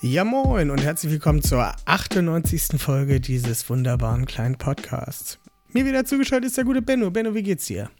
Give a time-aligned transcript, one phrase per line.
[0.00, 2.80] Ja moin und herzlich willkommen zur 98.
[2.80, 5.40] Folge dieses wunderbaren kleinen Podcasts.
[5.72, 7.10] Mir wieder zugeschaltet ist der gute Benno.
[7.10, 7.90] Benno, wie geht's dir?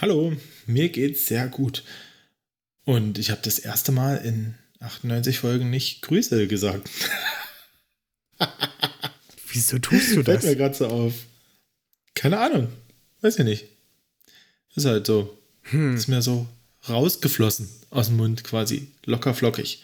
[0.00, 0.32] Hallo,
[0.64, 1.84] mir geht's sehr gut.
[2.86, 6.88] Und ich habe das erste Mal in 98 Folgen nicht Grüße gesagt.
[9.52, 10.42] Wieso tust du das?
[10.42, 11.12] Fällt mir gerade so auf.
[12.14, 12.68] Keine Ahnung.
[13.20, 13.66] Weiß ich nicht.
[14.74, 15.36] Ist halt so.
[15.64, 15.96] Hm.
[15.96, 16.46] Ist mir so
[16.88, 18.88] rausgeflossen aus dem Mund quasi.
[19.04, 19.82] Locker flockig.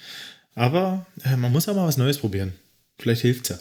[0.54, 2.52] Aber äh, man muss aber was Neues probieren.
[2.98, 3.58] Vielleicht hilft's ja.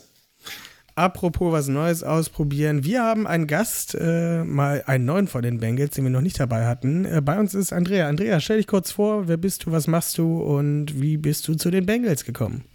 [0.95, 2.83] Apropos was Neues ausprobieren.
[2.83, 6.39] Wir haben einen Gast, äh, mal einen neuen von den Bengals, den wir noch nicht
[6.39, 7.05] dabei hatten.
[7.05, 8.09] Äh, bei uns ist Andrea.
[8.09, 9.27] Andrea, stell dich kurz vor.
[9.27, 12.65] Wer bist du, was machst du und wie bist du zu den Bengals gekommen?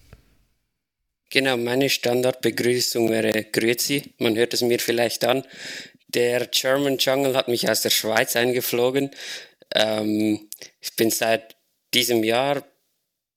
[1.30, 4.14] Genau, meine Standardbegrüßung wäre Grüezi.
[4.18, 5.42] Man hört es mir vielleicht an.
[6.08, 9.10] Der German Jungle hat mich aus der Schweiz eingeflogen.
[9.74, 10.48] Ähm,
[10.80, 11.56] ich bin seit
[11.92, 12.64] diesem Jahr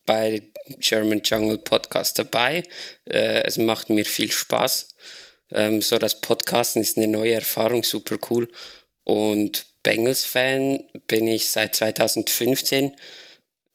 [0.10, 0.42] bei
[0.80, 2.64] German Jungle Podcast dabei.
[3.06, 4.96] Äh, es macht mir viel Spaß.
[5.52, 8.48] Ähm, so das Podcasten ist eine neue Erfahrung, super cool.
[9.04, 12.96] Und Bengals-Fan bin ich seit 2015.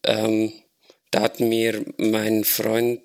[0.02, 0.52] Ähm,
[1.12, 3.00] da hat mir mein Freund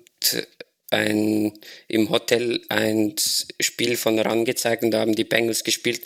[0.90, 1.52] ein,
[1.86, 3.14] im Hotel ein
[3.60, 6.02] Spiel von RAN gezeigt und da haben die Bengals gespielt.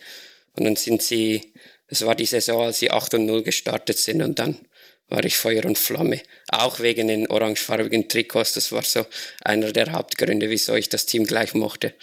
[0.58, 1.54] Und dann sind sie,
[1.88, 4.58] das war die Saison, als sie 8 und 0 gestartet sind und dann
[5.08, 6.20] war ich Feuer und Flamme.
[6.48, 8.54] Auch wegen den orangefarbigen Trikots.
[8.54, 9.06] Das war so
[9.42, 11.94] einer der Hauptgründe, wieso ich das Team gleich mochte.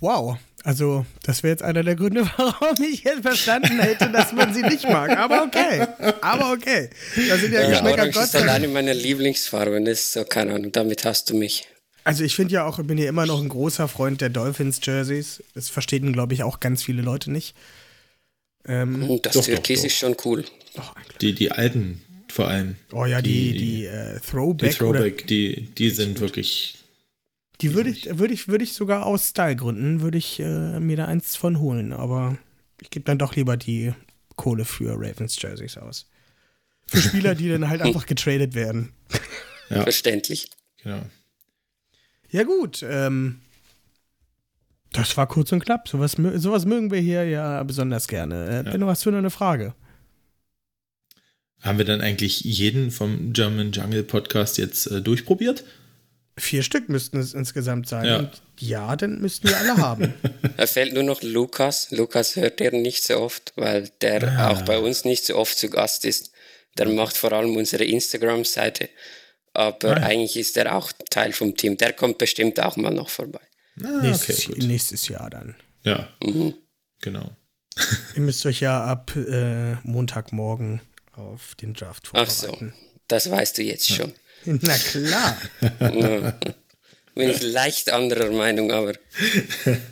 [0.00, 0.38] Wow.
[0.62, 4.62] Also, das wäre jetzt einer der Gründe, warum ich jetzt verstanden hätte, dass man sie
[4.62, 5.16] nicht mag.
[5.16, 5.86] Aber okay.
[6.20, 6.90] Aber okay.
[7.28, 10.54] Da sind ja, Ja, Geschmäcker Orange Gott ist alleine meine Lieblingsfarbe das ist so, keine
[10.54, 11.66] Ahnung, damit hast du mich.
[12.04, 15.42] Also ich finde ja auch, ich bin ja immer noch ein großer Freund der Dolphins-Jerseys.
[15.54, 17.54] Das verstehen, glaube ich, auch ganz viele Leute nicht.
[18.66, 19.86] Ähm, Und das Doch, doch, Türkis doch.
[19.86, 20.44] ist schon cool.
[20.74, 20.94] doch.
[21.20, 22.76] Die, die alten vor allem.
[22.92, 26.78] oh ja, die, Die- die, äh, Die Throwback, Throwback, die, die sind wirklich.
[27.60, 31.06] die würde ich, würde ich, würde ich sogar aus Stylegründen, würde ich äh, mir da
[31.06, 31.92] eins von holen.
[31.92, 32.38] Aber
[32.80, 33.92] ich gebe dann doch lieber die
[34.36, 36.08] Kohle für Ravens-Jerseys aus.
[36.86, 38.92] Für Spieler, die dann halt einfach getradet werden.
[39.68, 40.50] Ja, Verständlich.
[40.82, 41.02] genau.
[42.30, 43.40] Ja gut, ähm,
[44.92, 45.88] das war kurz und knapp.
[45.88, 48.46] Sowas, sowas mögen wir hier ja besonders gerne.
[48.48, 48.72] Äh, Ja.
[48.72, 49.74] Benno, hast du noch eine Frage?
[51.62, 55.64] Haben wir dann eigentlich jeden vom German Jungle Podcast jetzt äh, durchprobiert?
[56.38, 58.04] Vier Stück müssten es insgesamt sein.
[58.06, 58.18] Ja.
[58.20, 60.14] Und ja, dann müssten wir alle haben.
[60.56, 61.90] Da fehlt nur noch Lukas.
[61.90, 64.50] Lukas hört er nicht so oft, weil der Ah.
[64.50, 66.32] auch bei uns nicht so oft zu Gast ist.
[66.78, 68.88] Der macht vor allem unsere Instagram-Seite.
[69.54, 70.02] Aber Ah.
[70.02, 71.76] eigentlich ist er auch Teil vom Team.
[71.78, 73.40] Der kommt bestimmt auch mal noch vorbei.
[73.82, 74.68] Ah, nächstes, okay, gut.
[74.68, 75.54] nächstes Jahr dann.
[75.82, 76.54] Ja, Mhm.
[77.00, 77.30] genau.
[78.14, 80.80] Ihr müsst euch ja ab äh, Montagmorgen
[81.12, 82.74] auf den Draft Ach so, vorbereiten.
[83.08, 84.12] das weißt du jetzt schon.
[84.44, 85.36] Na klar.
[87.14, 88.94] Bin ich leicht anderer Meinung, aber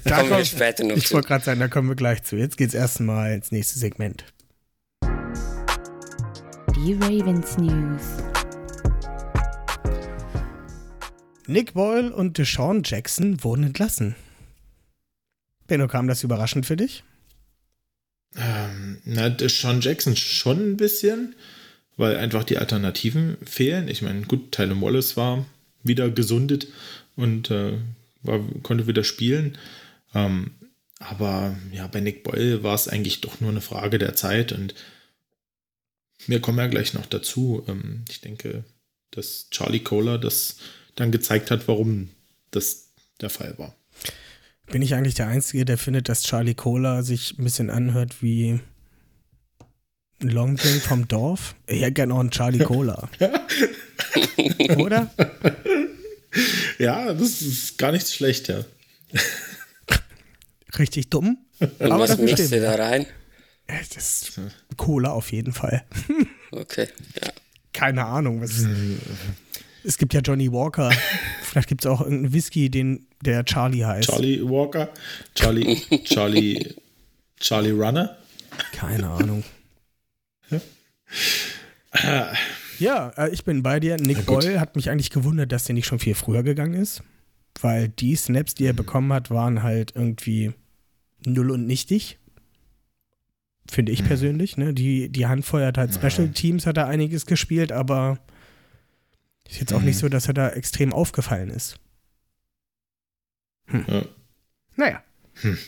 [0.05, 1.15] Da kommen wir später noch ich zu.
[1.15, 2.37] wollte gerade sagen, da kommen wir gleich zu.
[2.37, 4.25] Jetzt geht's erstmal ins nächste Segment.
[6.77, 8.03] Die Ravens News.
[11.49, 14.15] Nick Boyle und Deshaun Jackson wurden entlassen.
[15.67, 17.05] Benno, kam das überraschend für dich?
[18.37, 21.35] Ähm, na, Sean Jackson schon ein bisschen,
[21.97, 23.89] weil einfach die Alternativen fehlen.
[23.89, 25.47] Ich meine, gut, Tyler Wallace war
[25.83, 26.69] wieder gesundet
[27.17, 27.79] und äh,
[28.23, 29.57] war, konnte wieder spielen.
[30.15, 30.51] Ähm,
[30.99, 34.75] aber ja, bei Nick Boyle war es eigentlich doch nur eine Frage der Zeit und
[36.27, 37.65] wir kommen ja gleich noch dazu.
[37.69, 38.65] Ähm, ich denke,
[39.13, 40.57] dass Charlie Kohler das
[40.99, 42.11] dann gezeigt hat, warum
[42.51, 42.89] das
[43.21, 43.75] der Fall war.
[44.67, 48.61] Bin ich eigentlich der Einzige, der findet, dass Charlie Cola sich ein bisschen anhört wie
[50.21, 51.55] ein Long Drink vom Dorf?
[51.67, 53.09] Ich hätte gerne auch einen Charlie Cola.
[54.77, 55.11] Oder?
[56.79, 58.65] Ja, das ist gar nicht schlecht, ja.
[60.79, 61.39] Richtig dumm.
[61.61, 63.07] Und Aber was mixt stehen du da rein?
[63.67, 64.41] Das ist
[64.77, 65.85] Cola auf jeden Fall.
[66.51, 66.89] Okay,
[67.23, 67.31] ja.
[67.73, 68.43] Keine Ahnung.
[68.43, 68.51] Was
[69.85, 70.91] es gibt ja Johnny Walker.
[71.43, 74.09] Vielleicht gibt es auch irgendeinen Whisky, den, der Charlie heißt.
[74.11, 74.91] Charlie Walker,
[75.35, 76.75] Charlie, Charlie,
[77.41, 78.17] Charlie Runner.
[78.73, 79.45] Keine Ahnung.
[82.79, 83.97] Ja, äh, ich bin bei dir.
[83.97, 84.27] Nick.
[84.27, 87.03] Boyle hat mich eigentlich gewundert, dass der nicht schon viel früher gegangen ist.
[87.61, 90.53] Weil die Snaps, die er bekommen hat, waren halt irgendwie
[91.27, 92.19] null und nichtig.
[93.69, 94.07] Finde ich Mhm.
[94.07, 94.57] persönlich.
[94.57, 94.75] Ne?
[94.75, 95.93] Die, die Handvoll hat halt.
[95.95, 98.19] Special Teams, hat er einiges gespielt, aber
[99.49, 99.87] ist jetzt auch Mhm.
[99.87, 101.79] nicht so, dass er da extrem aufgefallen ist.
[103.73, 104.05] Ja.
[104.77, 105.03] Naja.
[105.41, 105.59] Hm.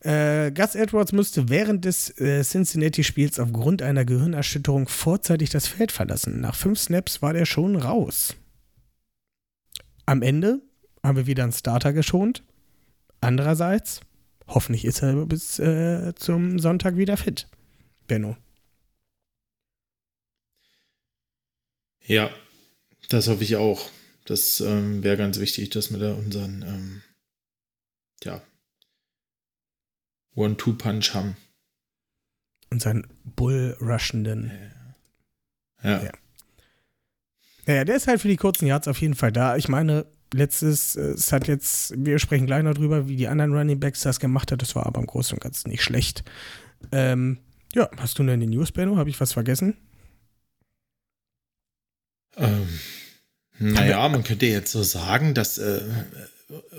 [0.00, 6.40] Äh, Gus Edwards musste während des äh, Cincinnati-Spiels aufgrund einer Gehirnerschütterung vorzeitig das Feld verlassen.
[6.40, 8.36] Nach fünf Snaps war der schon raus.
[10.06, 10.60] Am Ende
[11.02, 12.42] haben wir wieder einen Starter geschont.
[13.22, 14.00] Andererseits,
[14.46, 17.48] hoffentlich ist er bis äh, zum Sonntag wieder fit.
[18.06, 18.36] Benno.
[22.06, 22.28] Ja,
[23.08, 23.90] das hoffe ich auch.
[24.24, 27.02] Das ähm, wäre ganz wichtig, dass wir da unseren ähm,
[28.22, 28.42] ja,
[30.34, 31.36] One-Two-Punch haben.
[32.70, 34.50] Und seinen bullrushenden.
[35.82, 36.02] Ja.
[36.04, 36.12] Ja.
[37.66, 39.56] Naja, der ist halt für die kurzen Yards auf jeden Fall da.
[39.56, 43.54] Ich meine, letztes, äh, es hat jetzt, wir sprechen gleich noch drüber, wie die anderen
[43.54, 44.62] Running Backs das gemacht hat.
[44.62, 46.24] Das war aber im Großen und Ganzen nicht schlecht.
[46.92, 47.38] Ähm,
[47.74, 48.96] ja, hast du denn die News, Benno?
[48.96, 49.76] Habe ich was vergessen?
[52.36, 52.68] Ähm,
[53.58, 55.80] naja, man könnte jetzt so sagen, dass äh,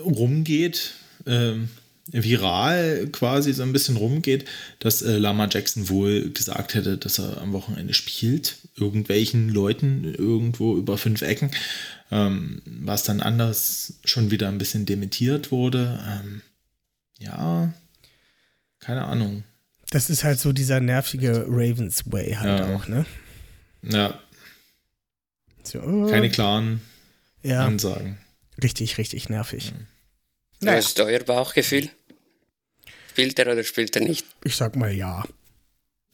[0.04, 0.92] rumgeht,
[1.26, 1.68] ähm,
[2.12, 4.44] viral quasi so ein bisschen rumgeht,
[4.78, 10.76] dass äh, Lama Jackson wohl gesagt hätte, dass er am Wochenende spielt, irgendwelchen Leuten irgendwo
[10.76, 11.50] über fünf Ecken,
[12.12, 15.98] ähm, was dann anders schon wieder ein bisschen dementiert wurde.
[16.06, 16.42] Ähm,
[17.18, 17.72] ja,
[18.78, 19.42] keine Ahnung.
[19.90, 22.76] Das ist halt so dieser nervige Ravens Way halt Ja.
[22.76, 23.04] auch, ne?
[23.82, 24.18] Ja,
[25.66, 26.80] So, äh, keine klaren
[27.42, 28.18] ja, Ansagen.
[28.62, 29.72] richtig, richtig nervig.
[30.60, 31.90] Was ist euer Bauchgefühl?
[33.10, 34.26] Spielt er oder spielt er nicht?
[34.44, 35.24] Ich sag mal ja.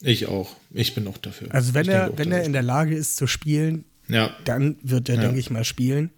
[0.01, 0.57] Ich auch.
[0.71, 1.49] Ich bin auch dafür.
[1.55, 5.09] Also wenn ich er, wenn er in der Lage ist zu spielen, Ja, dann wird
[5.09, 5.21] er, Ja.
[5.23, 6.11] denke ich mal, spielen.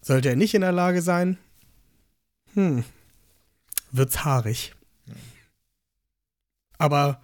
[0.00, 1.38] Sollte er nicht in der Lage sein,
[2.54, 2.84] hm,
[3.90, 4.74] wird's haarig.
[6.78, 7.20] Aber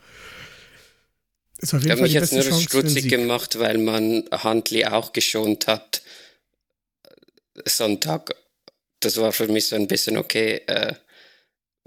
[1.59, 4.85] ist auf Ich jeden habe Fall mich jetzt nur Chance stutzig gemacht, weil man Huntley
[4.87, 6.03] auch geschont hat.
[7.65, 8.35] Sonntag.
[9.01, 10.63] Das war für mich so ein bisschen okay.
[10.67, 10.95] Äh,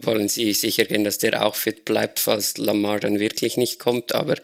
[0.06, 4.14] wollen sie sicher gehen, dass der auch fit bleibt, falls Lamar dann wirklich nicht kommt.
[4.14, 4.36] Aber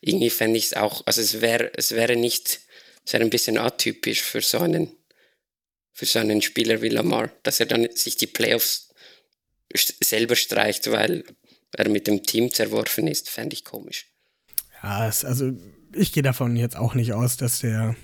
[0.00, 2.60] irgendwie fände ich es auch, also es wäre, es wäre nicht,
[3.04, 4.96] es wäre ein bisschen atypisch für so einen,
[5.92, 8.90] für so einen Spieler wie Lamar, dass er dann sich die Playoffs
[9.74, 11.24] selber streicht, weil
[11.72, 14.06] er mit dem Team zerworfen ist, fände ich komisch.
[14.82, 15.52] Ja, es, also
[15.92, 17.96] ich gehe davon jetzt auch nicht aus, dass der.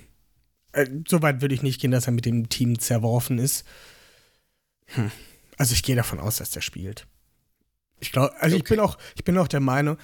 [0.73, 3.65] Äh, so weit würde ich nicht gehen, dass er mit dem Team zerworfen ist.
[4.87, 5.11] Hm.
[5.57, 7.07] Also ich gehe davon aus, dass der spielt.
[8.01, 8.73] Ich glaube, also ich Okay.
[8.75, 9.97] bin auch, ich bin auch der Meinung,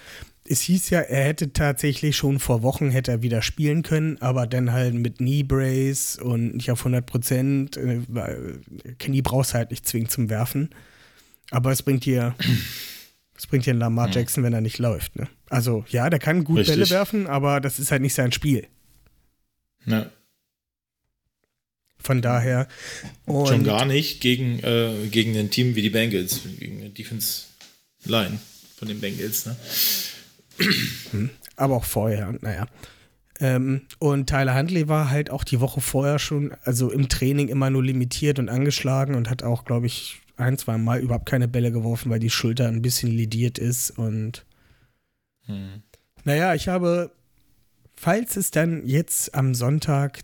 [0.45, 4.47] es hieß ja, er hätte tatsächlich schon vor Wochen hätte er wieder spielen können, aber
[4.47, 7.77] dann halt mit Knee Brace und nicht auf 100 Prozent.
[7.77, 7.99] Äh,
[8.97, 10.69] Knie brauchst du halt nicht zwingend zum Werfen.
[11.51, 12.33] Aber es bringt dir,
[13.41, 15.15] es bringt einen Lamar Jackson, wenn er nicht läuft.
[15.15, 15.27] Ne?
[15.49, 16.75] Also ja, der kann gut Richtig.
[16.75, 18.67] Bälle werfen, aber das ist halt nicht sein Spiel.
[19.85, 20.11] ja.
[21.97, 22.67] Von daher.
[23.27, 27.43] Schon gar nicht gegen, äh, gegen ein Team wie die Bengals, gegen eine Defense
[28.05, 28.39] Line
[28.75, 29.45] von den Bengals.
[29.45, 31.29] Ne?
[31.55, 32.67] aber auch vorher, naja.
[33.39, 37.69] Ähm, und Tyler Huntley war halt auch die Woche vorher schon, also im Training immer
[37.69, 41.71] nur limitiert und angeschlagen und hat auch, glaube ich, ein, zwei Mal überhaupt keine Bälle
[41.71, 43.91] geworfen, weil die Schulter ein bisschen lidiert ist.
[43.91, 44.45] Und
[45.45, 45.83] Hm.
[46.23, 47.11] naja, ich habe,
[47.95, 50.21] falls es dann jetzt am Sonntag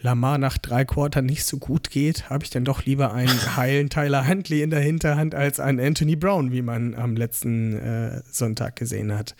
[0.00, 3.88] Lamar nach drei Quartern nicht so gut geht, habe ich dann doch lieber einen heilen
[3.88, 8.76] Tyler Huntley in der Hinterhand als einen Anthony Brown, wie man am letzten äh, Sonntag
[8.76, 9.34] gesehen hat.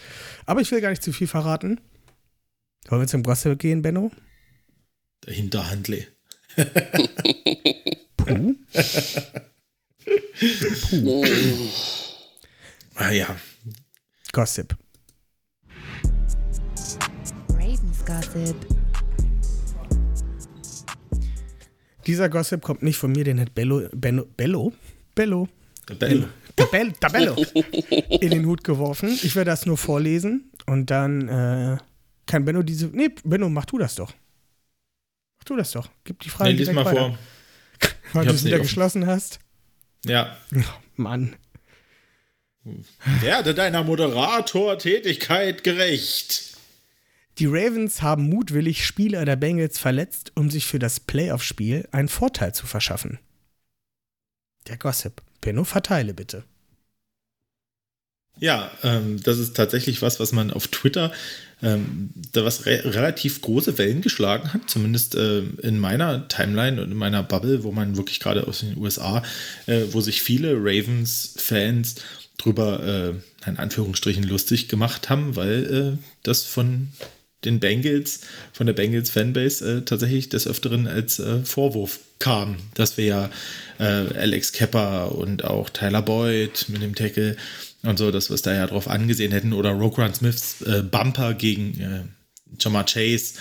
[0.47, 1.80] Aber ich will gar nicht zu viel verraten.
[2.88, 4.11] Wollen wir zum Gossip gehen, Benno?
[5.23, 6.06] Dahinter Handley.
[8.16, 8.54] Puh.
[12.94, 13.36] Ah ja.
[14.32, 14.76] Gossip.
[17.50, 18.56] Ravens Gossip.
[22.06, 24.72] Dieser Gossip kommt nicht von mir, den hat Bello, Benno, Bello,
[25.14, 25.48] Bello,
[25.88, 26.28] Der Bell.
[26.56, 27.34] der Bell, der Bello
[28.20, 29.08] in den Hut geworfen.
[29.22, 31.78] Ich werde das nur vorlesen und dann äh,
[32.26, 32.86] kann Benno diese.
[32.88, 34.12] Nee, Benno, mach du das doch.
[35.38, 35.88] Mach du das doch.
[36.04, 37.08] Gib die Frage Nee, lies direkt mal weiter.
[37.08, 37.18] vor.
[38.12, 38.62] Weil du es wieder offen.
[38.62, 39.40] geschlossen hast.
[40.05, 40.37] Ja.
[40.55, 40.61] Oh,
[40.97, 41.37] Mann.
[43.21, 46.57] Werde deiner Moderator-Tätigkeit gerecht.
[47.38, 52.55] Die Ravens haben mutwillig Spieler der Bengals verletzt, um sich für das Playoff-Spiel einen Vorteil
[52.55, 53.19] zu verschaffen.
[54.69, 55.23] Der Gossip.
[55.41, 56.45] Benno, verteile bitte.
[58.38, 61.11] Ja, ähm, das ist tatsächlich was, was man auf Twitter,
[61.62, 66.90] ähm, da was re relativ große Wellen geschlagen hat, zumindest äh, in meiner Timeline und
[66.90, 69.23] in meiner Bubble, wo man wirklich gerade aus den USA,
[69.66, 71.95] äh, wo sich viele Ravens-Fans
[72.37, 73.14] drüber
[73.47, 76.88] äh, in Anführungsstrichen lustig gemacht haben, weil äh, das von
[77.45, 78.21] den Bengals,
[78.52, 83.31] von der Bengals Fanbase äh, tatsächlich des Öfteren als äh, Vorwurf kam, dass wir ja
[83.78, 87.37] Alex Kepper und auch Tyler Boyd mit dem Tackle
[87.87, 89.52] und so, dass wir es da ja drauf angesehen hätten.
[89.52, 92.05] Oder Roquan Smiths äh, Bumper gegen äh,
[92.59, 93.35] Jamar Chase.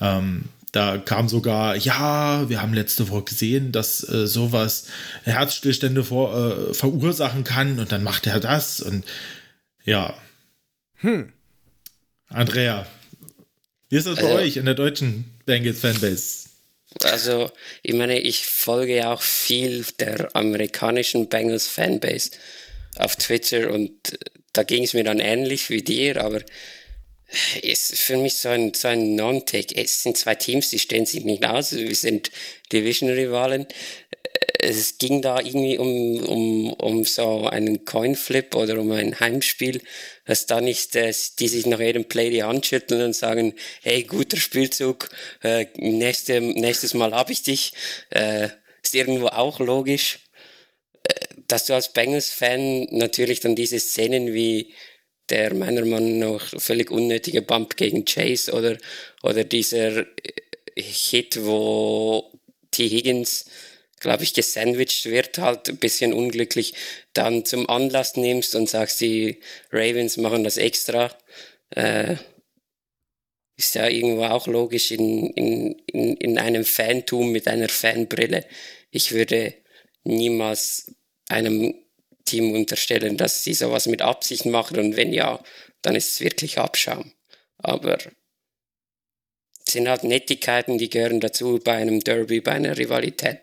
[0.00, 4.86] Ähm, da kam sogar, ja, wir haben letzte Woche gesehen, dass äh, sowas
[5.22, 9.04] Herzstillstände vor, äh, verursachen kann und dann macht er das und
[9.84, 10.14] ja.
[10.96, 11.32] Hm.
[12.28, 12.86] Andrea,
[13.88, 16.48] wie ist das bei also, euch in der deutschen Bengals Fanbase?
[17.04, 17.50] Also,
[17.82, 22.32] ich meine, ich folge auch viel der amerikanischen Bengals Fanbase
[22.96, 24.18] auf Twitter und
[24.52, 26.42] da ging es mir dann ähnlich wie dir, aber
[27.60, 29.76] ist für mich so ein, so ein Non-Take.
[29.76, 31.72] Es sind zwei Teams, die stehen sich nicht aus.
[31.72, 32.30] Wir sind
[32.72, 33.66] Division-Rivalen.
[34.60, 39.82] Es ging da irgendwie um, um, um so einen Coinflip oder um ein Heimspiel,
[40.24, 44.04] dass da nicht, äh, die sich nach jedem Play die Hand schütteln und sagen, hey,
[44.04, 45.10] guter Spielzug,
[45.42, 47.72] äh, nächste, nächstes Mal habe ich dich.
[48.10, 48.48] Äh,
[48.82, 50.20] ist irgendwo auch logisch
[51.48, 54.74] dass du als Bengals-Fan natürlich dann diese Szenen wie
[55.30, 58.78] der meiner Meinung nach völlig unnötige Bump gegen Chase oder,
[59.22, 60.06] oder dieser
[60.76, 62.32] Hit, wo
[62.70, 62.88] T.
[62.88, 63.46] Higgins,
[64.00, 66.74] glaube ich, gesandwiched wird, halt ein bisschen unglücklich,
[67.12, 69.40] dann zum Anlass nimmst und sagst, die
[69.72, 71.16] Ravens machen das extra.
[71.70, 72.16] Äh,
[73.56, 78.44] ist ja irgendwo auch logisch in, in, in, in einem Fantum mit einer Fanbrille.
[78.92, 79.54] Ich würde
[80.04, 80.94] niemals
[81.28, 81.74] einem
[82.24, 85.42] Team unterstellen, dass sie sowas mit Absicht machen und wenn ja,
[85.82, 87.12] dann ist es wirklich Abschaum.
[87.58, 87.98] Aber
[89.66, 93.40] es sind halt Nettigkeiten, die gehören dazu bei einem Derby, bei einer Rivalität.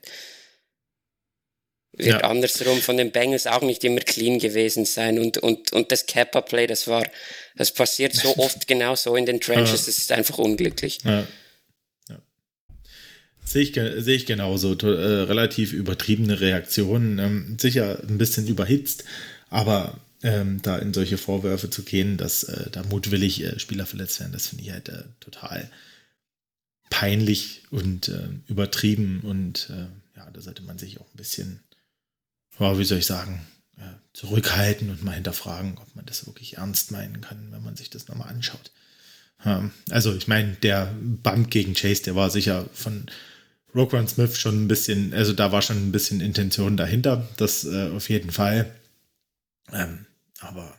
[1.98, 2.30] Wird ja.
[2.30, 6.68] andersrum von den Bengals auch nicht immer clean gewesen sein und, und, und das Kappa-Play,
[6.68, 7.06] das war,
[7.56, 11.00] das passiert so oft genau so in den Trenches, das ist einfach unglücklich.
[11.06, 11.25] Ja.
[13.46, 14.74] Sehe ich, sehe ich genauso.
[14.74, 17.20] Äh, relativ übertriebene Reaktionen.
[17.20, 19.06] Ähm, sicher ein bisschen überhitzt,
[19.50, 24.20] aber ähm, da in solche Vorwürfe zu gehen, dass äh, da mutwillig äh, Spieler verletzt
[24.20, 25.70] werden, das finde ich halt äh, total
[26.90, 29.22] peinlich und äh, übertrieben.
[29.22, 31.60] Und äh, ja, da sollte man sich auch ein bisschen,
[32.60, 33.46] oh, wie soll ich sagen,
[34.14, 38.08] zurückhalten und mal hinterfragen, ob man das wirklich ernst meinen kann, wenn man sich das
[38.08, 38.72] nochmal anschaut.
[39.46, 43.08] Ähm, also ich meine, der Bump gegen Chase, der war sicher von
[43.75, 47.89] Roquan Smith schon ein bisschen, also da war schon ein bisschen Intention dahinter, das äh,
[47.89, 48.74] auf jeden Fall.
[49.74, 50.05] Ähm,
[50.39, 50.77] aber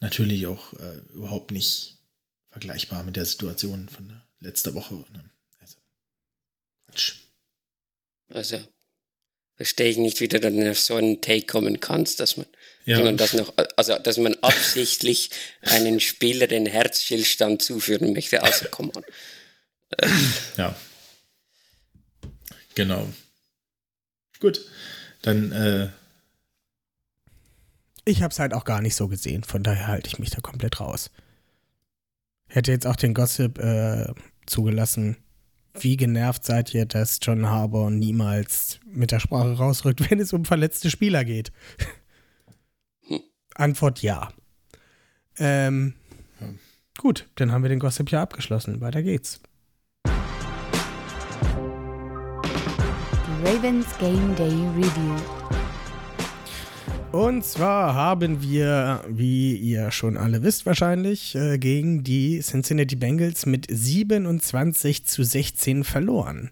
[0.00, 1.96] natürlich auch äh, überhaupt nicht
[2.50, 4.94] vergleichbar mit der Situation von letzter Woche.
[4.94, 5.30] Ne?
[5.60, 5.76] Also,
[6.86, 7.14] Quatsch.
[8.28, 8.58] Also,
[9.56, 12.46] verstehe ich nicht, wie du dann auf so einen Take kommen kannst, dass man,
[12.84, 13.00] ja.
[13.00, 15.30] man das noch, also, dass man absichtlich
[15.62, 18.42] einen Spieler den Herzstillstand zuführen möchte.
[18.42, 19.04] Also, komm an.
[20.56, 20.76] Ja,
[22.80, 23.06] Genau.
[24.40, 24.64] Gut,
[25.20, 25.52] dann.
[25.52, 25.90] Äh
[28.06, 30.40] ich habe es halt auch gar nicht so gesehen, von daher halte ich mich da
[30.40, 31.10] komplett raus.
[32.48, 34.14] Hätte jetzt auch den Gossip äh,
[34.46, 35.18] zugelassen.
[35.78, 40.46] Wie genervt seid ihr, dass John Harbour niemals mit der Sprache rausrückt, wenn es um
[40.46, 41.52] verletzte Spieler geht?
[43.08, 43.20] Hm.
[43.56, 44.32] Antwort ja.
[45.36, 45.92] Ähm,
[46.40, 46.46] ja.
[46.96, 48.80] Gut, dann haben wir den Gossip ja abgeschlossen.
[48.80, 49.42] Weiter geht's.
[53.44, 55.16] Ravens Game Day Review.
[57.10, 63.46] Und zwar haben wir, wie ihr schon alle wisst wahrscheinlich, äh, gegen die Cincinnati Bengals
[63.46, 66.50] mit 27 zu 16 verloren.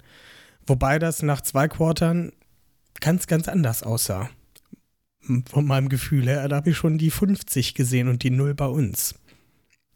[0.67, 2.33] Wobei das nach zwei Quartern
[3.01, 4.31] ganz, ganz anders aussah.
[5.51, 8.67] Von meinem Gefühl her, da habe ich schon die 50 gesehen und die 0 bei
[8.67, 9.15] uns.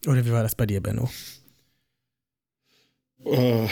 [0.05, 1.09] Oder wie war das bei dir, Benno?
[3.25, 3.67] Uh,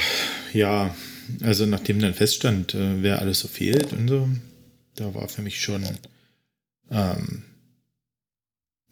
[0.54, 0.96] ja,
[1.42, 4.30] also nachdem dann feststand, äh, wer alles so fehlt und so,
[4.96, 5.84] da war für mich schon,
[6.90, 7.44] ähm,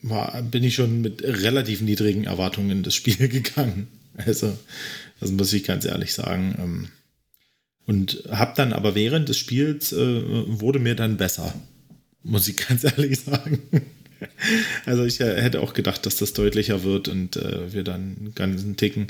[0.01, 3.87] war, bin ich schon mit relativ niedrigen Erwartungen in das Spiel gegangen.
[4.17, 4.57] Also,
[5.19, 6.55] das muss ich ganz ehrlich sagen.
[6.59, 6.87] Ähm,
[7.85, 11.53] und habe dann aber während des Spiels äh, wurde mir dann besser,
[12.23, 13.61] muss ich ganz ehrlich sagen.
[14.85, 18.35] Also ich äh, hätte auch gedacht, dass das deutlicher wird und äh, wir dann einen
[18.35, 19.07] ganzen Ticken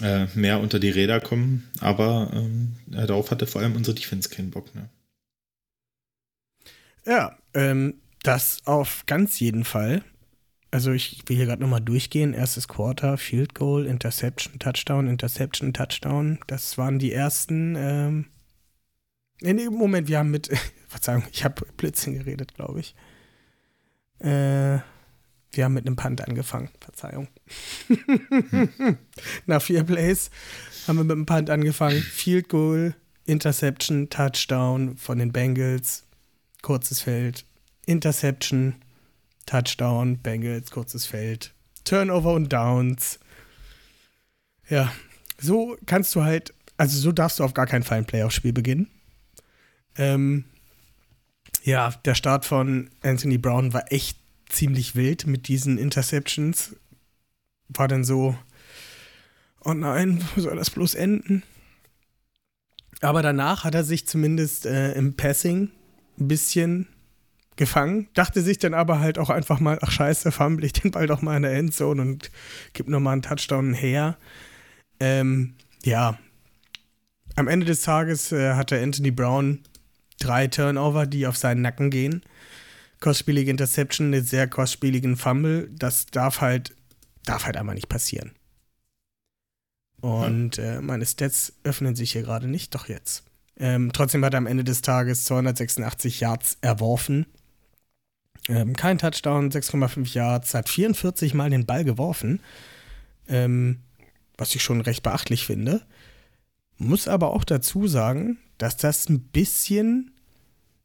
[0.00, 1.68] äh, mehr unter die Räder kommen.
[1.80, 4.74] Aber ähm, darauf hatte vor allem unsere Defense keinen Bock.
[4.74, 4.88] Ne?
[7.04, 10.02] Ja, ähm, das auf ganz jeden Fall.
[10.70, 12.32] also ich will hier gerade nochmal durchgehen.
[12.32, 16.38] Erstes Quarter, Field Goal, Interception, Touchdown, Interception, Touchdown.
[16.46, 17.74] Das waren die ersten.
[17.76, 18.26] Ähm,
[19.40, 20.48] in Moment, wir haben mit,
[20.88, 22.94] Verzeihung, ich habe Blitzing geredet, glaube ich.
[24.20, 24.78] Äh,
[25.54, 27.28] wir haben mit einem Punt angefangen, Verzeihung.
[29.46, 30.30] Nach vier Plays
[30.86, 32.00] haben wir mit einem Punt angefangen.
[32.00, 32.94] Field Goal,
[33.26, 36.04] Interception, Touchdown von den Bengals,
[36.62, 37.44] kurzes Feld,
[37.86, 38.76] Interception,
[39.46, 41.52] Touchdown, Bengals, kurzes Feld,
[41.84, 43.18] Turnover und Downs.
[44.68, 44.92] Ja,
[45.38, 48.88] so kannst du halt, also so darfst du auf gar keinen Fall ein Playoff-Spiel beginnen.
[49.96, 50.44] Ähm,
[51.64, 54.18] ja, der Start von Anthony Brown war echt
[54.48, 56.76] ziemlich wild mit diesen Interceptions.
[57.74, 58.36] War dann so,
[59.64, 61.42] oh nein, wo soll das bloß enden?
[63.00, 65.70] Aber danach hat er sich zumindest äh, im Passing
[66.18, 66.88] ein bisschen
[67.56, 71.06] gefangen, dachte sich dann aber halt auch einfach mal, ach scheiße, fumble ich den Ball
[71.06, 72.30] doch mal in der Endzone und
[72.72, 74.16] gib nochmal einen Touchdown her.
[75.00, 76.18] Ähm, ja,
[77.36, 79.60] am Ende des Tages äh, hatte Anthony Brown
[80.20, 82.22] drei Turnover, die auf seinen Nacken gehen.
[83.00, 86.74] Kostspielige Interception, einen sehr kostspieligen Fumble, das darf halt,
[87.24, 88.32] darf halt einmal nicht passieren.
[90.00, 93.24] Und äh, meine Stats öffnen sich hier gerade nicht, doch jetzt.
[93.56, 97.26] Ähm, trotzdem hat er am Ende des Tages 286 Yards erworfen.
[98.48, 102.40] Ähm, kein Touchdown, 6,5 Yards, hat 44 Mal den Ball geworfen.
[103.28, 103.78] Ähm,
[104.36, 105.82] was ich schon recht beachtlich finde.
[106.78, 110.10] Muss aber auch dazu sagen, dass das ein bisschen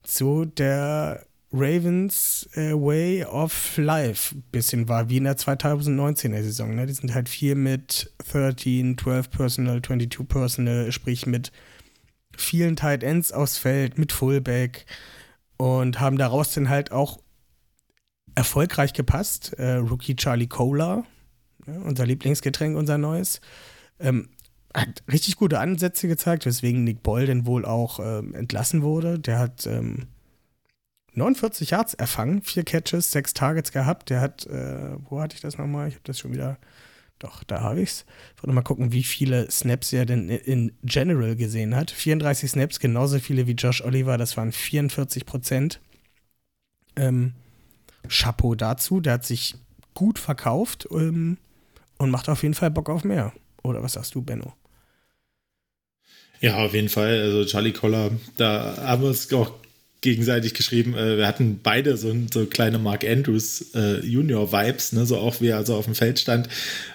[0.05, 6.75] so der Ravens äh, Way of Life bisschen war, wie in der 2019er Saison.
[6.75, 6.85] Ne?
[6.85, 11.51] Die sind halt viel mit 13, 12 Personal, 22 Personal, sprich mit
[12.35, 14.85] vielen Tight Ends aufs Feld, mit Fullback
[15.57, 17.19] und haben daraus dann halt auch
[18.35, 19.53] erfolgreich gepasst.
[19.53, 21.05] Äh, Rookie Charlie Cola,
[21.65, 23.39] ja, unser Lieblingsgetränk, unser neues,
[23.99, 24.29] ähm,
[24.73, 29.17] hat richtig gute Ansätze gezeigt, weswegen Nick Boll denn wohl auch ähm, entlassen wurde.
[29.17, 30.07] Der hat ähm,
[31.17, 34.11] 49 Yards erfangen, vier Catches, sechs Targets gehabt.
[34.11, 35.87] Der hat, äh, wo hatte ich das nochmal?
[35.87, 36.57] Ich habe das schon wieder.
[37.19, 38.05] Doch, da habe ich es.
[38.35, 41.89] Ich wollte mal gucken, wie viele Snaps er denn in General gesehen hat.
[41.89, 45.79] 34 Snaps, genauso viele wie Josh Oliver, das waren 44 Prozent.
[46.95, 47.33] Ähm,
[48.07, 49.55] Chapeau dazu, der hat sich
[49.95, 51.37] gut verkauft ähm,
[51.97, 53.33] und macht auf jeden Fall Bock auf mehr.
[53.63, 54.53] Oder was sagst du, Benno?
[56.39, 57.19] Ja, auf jeden Fall.
[57.19, 59.53] Also Charlie Collar, da haben wir es auch
[60.01, 60.95] gegenseitig geschrieben.
[60.95, 65.05] Äh, wir hatten beide so, so kleine Mark Andrews äh, Junior Vibes, ne?
[65.05, 66.47] so auch wie er so auf dem Feld stand.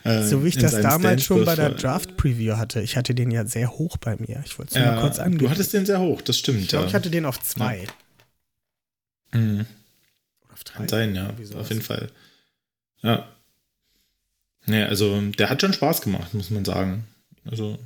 [0.05, 2.81] Äh, so wie ich das damals schon bei der Draft Preview hatte.
[2.81, 4.43] Ich hatte den ja sehr hoch bei mir.
[4.45, 5.45] Ich wollte es mal kurz angeben.
[5.45, 6.61] Du hattest den sehr hoch, das stimmt.
[6.61, 6.89] Ich glaube, ja.
[6.89, 7.87] ich hatte den auf zwei.
[9.33, 9.41] Ja.
[9.41, 9.67] Mhm.
[10.53, 10.79] auf drei.
[10.79, 12.09] Kann sein, ja, auf jeden Fall.
[13.03, 13.27] Ja.
[14.67, 17.05] Nee, also der hat schon Spaß gemacht, muss man sagen.
[17.45, 17.79] Also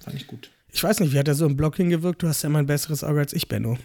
[0.00, 0.50] fand ich gut.
[0.72, 2.22] Ich weiß nicht, wie hat er so im Blocking gewirkt?
[2.22, 3.78] Du hast ja immer ein besseres Auge als ich, Benno.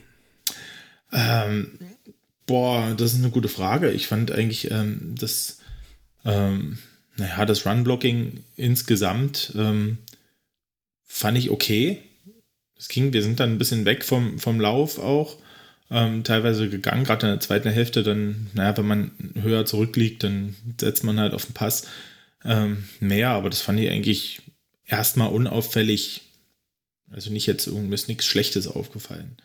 [1.11, 1.79] Ähm,
[2.45, 3.91] boah, das ist eine gute Frage.
[3.91, 5.59] Ich fand eigentlich ähm, das,
[6.25, 6.77] ähm,
[7.17, 9.99] naja, das Run-Blocking insgesamt ähm,
[11.03, 12.01] fand ich okay.
[12.77, 15.37] Es ging, wir sind dann ein bisschen weg vom, vom Lauf auch.
[15.89, 20.55] Ähm, teilweise gegangen, gerade in der zweiten Hälfte, dann, naja, wenn man höher zurückliegt, dann
[20.79, 21.85] setzt man halt auf den Pass
[22.45, 24.41] ähm, mehr, aber das fand ich eigentlich
[24.85, 26.21] erstmal unauffällig.
[27.11, 29.35] Also nicht jetzt irgendwie ist nichts Schlechtes aufgefallen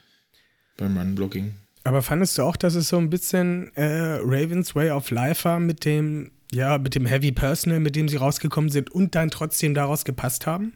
[0.77, 1.55] beim Run-Blocking.
[1.85, 5.61] Aber fandest du auch, dass es so ein bisschen äh, Ravens Way of Life war
[5.61, 9.73] mit dem, ja, mit dem Heavy Personal, mit dem sie rausgekommen sind und dann trotzdem
[9.73, 10.73] daraus gepasst haben?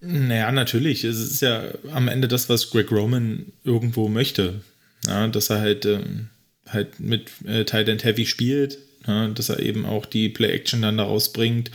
[0.00, 1.04] Naja, natürlich.
[1.04, 4.60] Es ist ja am Ende das, was Greg Roman irgendwo möchte.
[5.06, 6.28] Ja, dass er halt, ähm,
[6.68, 10.98] halt mit äh, Tight End Heavy spielt, ja, dass er eben auch die Play-Action dann
[10.98, 11.70] daraus bringt,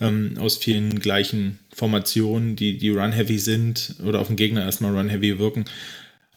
[0.00, 5.38] ähm, aus vielen gleichen Formationen, die, die Run-Heavy sind oder auf den Gegner erstmal Run-Heavy
[5.38, 5.64] wirken.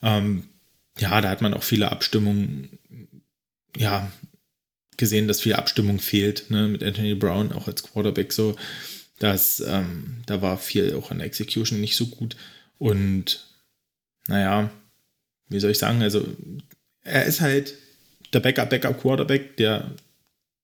[0.01, 0.43] Ähm,
[0.97, 2.79] ja, da hat man auch viele Abstimmungen,
[3.77, 4.11] ja,
[4.97, 8.55] gesehen, dass viel Abstimmung fehlt, ne, mit Anthony Brown auch als Quarterback so.
[9.17, 12.35] Das, ähm, da war viel auch an der Execution nicht so gut.
[12.77, 13.47] Und
[14.27, 14.69] naja,
[15.47, 16.25] wie soll ich sagen, also
[17.03, 17.75] er ist halt
[18.33, 19.91] der Backup, Backup Quarterback, der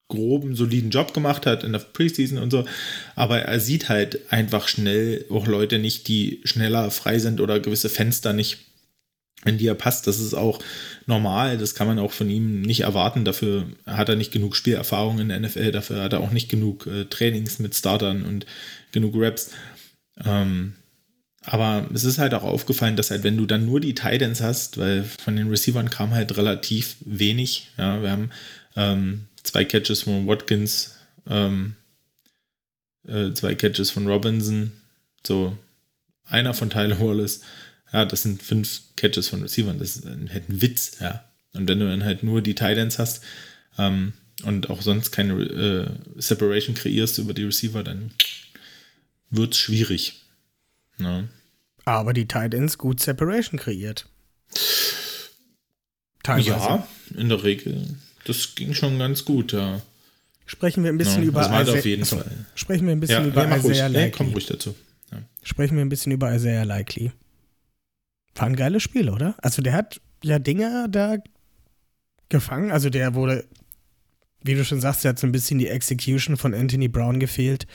[0.07, 2.65] groben, soliden Job gemacht hat in der Preseason und so.
[3.15, 7.89] Aber er sieht halt einfach schnell auch Leute nicht, die schneller frei sind oder gewisse
[7.89, 8.59] Fenster nicht
[9.45, 10.07] in die er passt.
[10.07, 10.59] Das ist auch
[11.05, 11.57] normal.
[11.57, 13.25] Das kann man auch von ihm nicht erwarten.
[13.25, 15.71] Dafür hat er nicht genug Spielerfahrung in der NFL.
[15.71, 18.45] Dafür hat er auch nicht genug äh, Trainings mit Startern und
[18.91, 19.51] genug Raps.
[20.23, 20.73] Ähm,
[21.43, 24.79] aber es ist halt auch aufgefallen, dass halt, wenn du dann nur die Titans hast,
[24.79, 27.69] weil von den Receivern kam halt relativ wenig.
[27.77, 28.31] Ja, wir haben
[28.75, 30.95] ähm, zwei Catches von Watkins,
[31.29, 31.75] ähm,
[33.07, 34.71] äh, zwei Catches von Robinson,
[35.25, 35.55] so
[36.25, 37.41] einer von Tyler Wallace.
[37.95, 39.79] Ja, das sind fünf Catches von Receivern.
[39.79, 41.23] Das ist ein, halt ein Witz, ja.
[41.53, 43.23] Und wenn du dann halt nur die Titans hast
[43.77, 44.11] ähm,
[44.43, 48.11] und auch sonst keine äh, Separation kreierst über die Receiver, dann
[49.29, 50.21] wird es schwierig.
[50.99, 51.23] Ja.
[51.85, 54.07] Aber die Titans gut Separation kreiert.
[56.23, 56.49] Teilweise.
[56.49, 57.95] Ja, in der Regel.
[58.25, 59.81] Das ging schon ganz gut, ja.
[60.47, 62.31] Sprechen wir ein bisschen ja, über das Isaiah- auf jeden Fall.
[62.55, 63.71] Sprechen wir ein bisschen Ja, über ja, mach ruhig.
[63.77, 64.33] Isaiah Nee, komm Likely.
[64.33, 64.75] ruhig dazu.
[65.11, 65.21] Ja.
[65.43, 67.11] Sprechen wir ein bisschen über Isaiah Likely.
[68.35, 69.35] War ein geiles Spiel, oder?
[69.41, 71.17] Also der hat ja Dinge da
[72.29, 72.71] gefangen.
[72.71, 73.45] Also der wurde,
[74.43, 77.65] wie du schon sagst, der hat so ein bisschen die Execution von Anthony Brown gefehlt.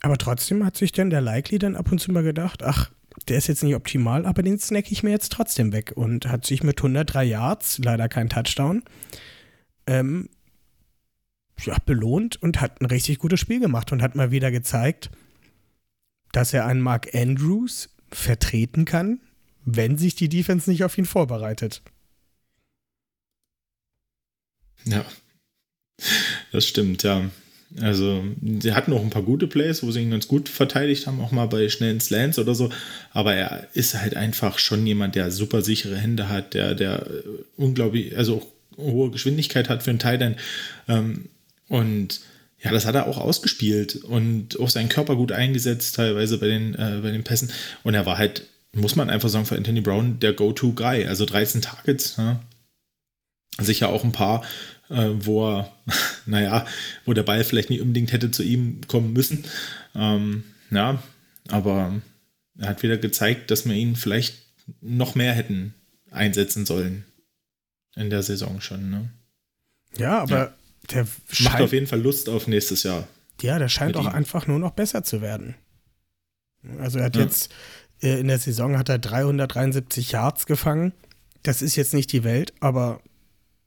[0.00, 2.90] Aber trotzdem hat sich dann der Likely dann ab und zu mal gedacht, ach,
[3.26, 5.92] der ist jetzt nicht optimal, aber den snack ich mir jetzt trotzdem weg.
[5.94, 8.82] Und hat sich mit 103 Yards, leider kein Touchdown,
[9.86, 10.28] ähm,
[11.60, 15.10] ja, belohnt und hat ein richtig gutes Spiel gemacht und hat mal wieder gezeigt,
[16.32, 19.20] dass er einen Mark Andrews vertreten kann,
[19.64, 21.82] wenn sich die Defense nicht auf ihn vorbereitet.
[24.84, 25.04] Ja,
[26.52, 27.30] das stimmt, ja.
[27.80, 28.24] Also,
[28.60, 31.32] sie hatten auch ein paar gute Plays, wo sie ihn ganz gut verteidigt haben, auch
[31.32, 32.70] mal bei schnellen Slants oder so.
[33.10, 37.22] Aber er ist halt einfach schon jemand, der super sichere Hände hat, der, der äh,
[37.56, 38.46] unglaublich, also auch
[38.78, 40.38] hohe Geschwindigkeit hat für einen Tight End.
[40.88, 41.28] Ähm,
[41.68, 42.20] und
[42.60, 46.74] ja, das hat er auch ausgespielt und auch seinen Körper gut eingesetzt, teilweise bei den,
[46.74, 47.50] äh, bei den Pässen.
[47.84, 51.06] Und er war halt, muss man einfach sagen, für Anthony Brown der Go-To-Guy.
[51.06, 52.40] Also 13 Targets, ja.
[53.60, 54.42] sicher auch ein paar,
[54.90, 55.72] äh, wo er,
[56.26, 56.66] naja,
[57.04, 59.44] wo der Ball vielleicht nicht unbedingt hätte zu ihm kommen müssen.
[59.94, 60.42] Ähm,
[60.72, 61.00] ja,
[61.48, 61.94] aber
[62.58, 64.36] er hat wieder gezeigt, dass wir ihn vielleicht
[64.80, 65.74] noch mehr hätten
[66.10, 67.04] einsetzen sollen
[67.94, 68.90] in der Saison schon.
[68.90, 69.10] Ne?
[69.96, 70.54] Ja, aber Ja.
[70.90, 73.06] Der Macht auf scheint, jeden Fall Lust auf nächstes Jahr.
[73.40, 74.12] ja, der scheint auch ihm.
[74.12, 75.54] einfach nur noch besser zu werden.
[76.78, 77.22] Also er hat Ja.
[77.22, 77.52] jetzt
[78.02, 80.92] äh, in der Saison hat er 373 Yards gefangen.
[81.42, 83.00] Das ist jetzt nicht die Welt, aber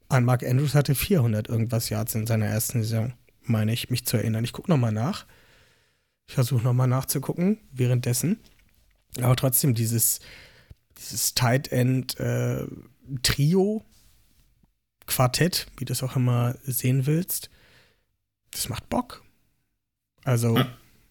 [0.10, 4.18] an Mark Andrews hatte 400 irgendwas Yards in seiner ersten Saison, meine ich, mich zu
[4.18, 4.44] erinnern.
[4.44, 5.26] Ich gucke nochmal nach.
[6.28, 8.40] Ich versuche nochmal nachzugucken währenddessen.
[9.22, 10.20] Aber trotzdem, dieses,
[10.98, 12.66] dieses Tight End äh,
[13.24, 13.84] Trio,
[15.12, 17.50] Quartett, wie du es auch immer sehen willst,
[18.52, 19.24] das macht Bock.
[20.24, 20.58] Also,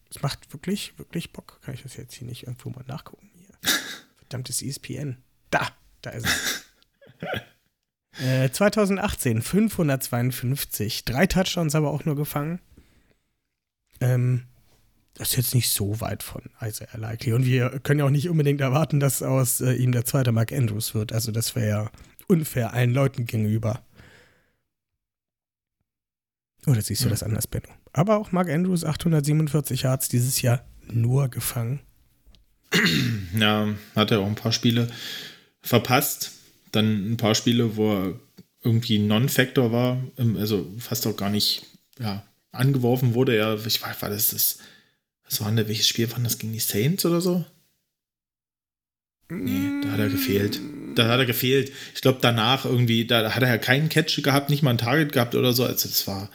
[0.09, 1.59] es macht wirklich, wirklich Bock.
[1.61, 3.29] Kann ich das jetzt hier nicht irgendwo mal nachgucken?
[3.35, 3.55] Hier.
[4.17, 5.17] Verdammtes ESPN.
[5.51, 5.67] Da,
[6.01, 6.65] da ist es.
[8.23, 11.05] äh, 2018, 552.
[11.05, 12.59] Drei Touchdowns aber auch nur gefangen.
[13.99, 14.47] Ähm,
[15.13, 17.33] das ist jetzt nicht so weit von Isaiah Likely.
[17.33, 20.51] Und wir können ja auch nicht unbedingt erwarten, dass aus äh, ihm der zweite Mark
[20.51, 21.13] Andrews wird.
[21.13, 21.91] Also das wäre ja
[22.27, 23.83] unfair allen Leuten gegenüber.
[26.67, 27.11] Oder siehst du Ja.
[27.11, 27.67] das anders, Benno?
[27.93, 31.81] Aber auch Mark Andrews, 847 Yards dieses Jahr nur gefangen.
[33.37, 34.87] Ja, hat er auch ein paar Spiele
[35.61, 36.31] verpasst.
[36.71, 38.19] Dann ein paar Spiele, wo er
[38.63, 40.01] irgendwie Non-Factor war,
[40.37, 41.65] also fast auch gar nicht
[41.99, 43.35] ja, angeworfen wurde.
[43.35, 44.59] Ja, ich weiß, war das das.
[45.25, 47.43] Was war denn, welches Spiel war das gegen die Saints oder so?
[49.29, 50.59] Nee, da hat er gefehlt.
[50.95, 51.71] Da hat er gefehlt.
[51.95, 55.13] Ich glaube, danach irgendwie, da hat er ja keinen Catch gehabt, nicht mal ein Target
[55.13, 55.63] gehabt oder so.
[55.63, 56.29] Also, das war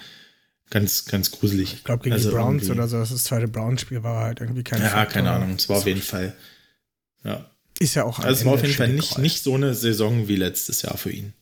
[0.70, 1.74] ganz, ganz gruselig.
[1.74, 4.64] Ich glaube, gegen Also die Browns irgendwie- oder so, das, zweite Browns-Spiel war halt irgendwie
[4.64, 5.12] kein Ja, Faktor.
[5.14, 5.54] keine Ahnung.
[5.56, 6.34] Es war auf jeden Fall.
[7.24, 7.50] Ja.
[7.78, 10.28] Ist ja auch am Also es war auf jeden Fall nicht, nicht so eine Saison
[10.28, 11.34] wie letztes Jahr für ihn,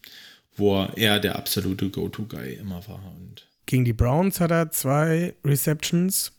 [0.57, 3.01] wo er der absolute Go-To-Guy immer war.
[3.17, 6.33] Und Gegen die Browns hat er zwei Receptions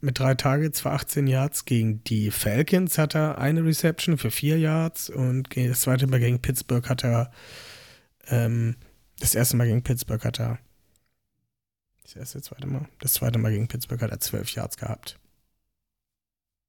[0.00, 1.64] mit drei Targets für 18 Yards.
[1.64, 5.10] Gegen die Falcons hat er eine Reception für vier Yards.
[5.10, 7.30] Und gegen- das zweite Mal gegen Pittsburgh hat er,
[8.28, 8.76] ähm,
[9.20, 10.58] das erste Mal gegen Pittsburgh hat er,
[12.14, 15.18] das erste, zweite Mal, das zweite Mal gegen Pittsburgh hat er 12 Yards gehabt.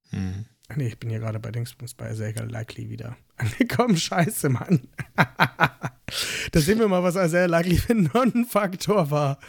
[0.10, 0.46] hm.
[0.76, 3.98] Nee, ich bin hier gerade bei Dingsbums bei Isaiah Likely wieder angekommen.
[3.98, 4.88] Scheiße, Mann.
[5.16, 9.40] da sehen wir mal, was Isaiah Likely für ein Non-Faktor war.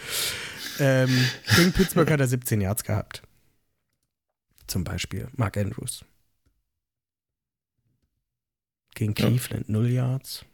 [0.81, 1.09] Ähm,
[1.57, 3.23] gegen Pittsburgh hat er 17 Yards gehabt.
[4.67, 6.05] Zum Beispiel Mark Andrews.
[8.95, 9.27] Gegen Ja.
[9.29, 10.45] Cleveland 0 Yards.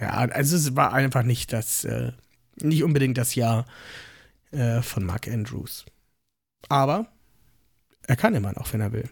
[0.00, 2.12] Ja, also es war einfach nicht das, äh,
[2.56, 3.66] nicht unbedingt das Jahr
[4.52, 5.84] äh, von Mark Andrews.
[6.68, 7.06] Aber
[8.06, 9.08] er kann immer noch, wenn er will.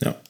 [0.00, 0.20] ja,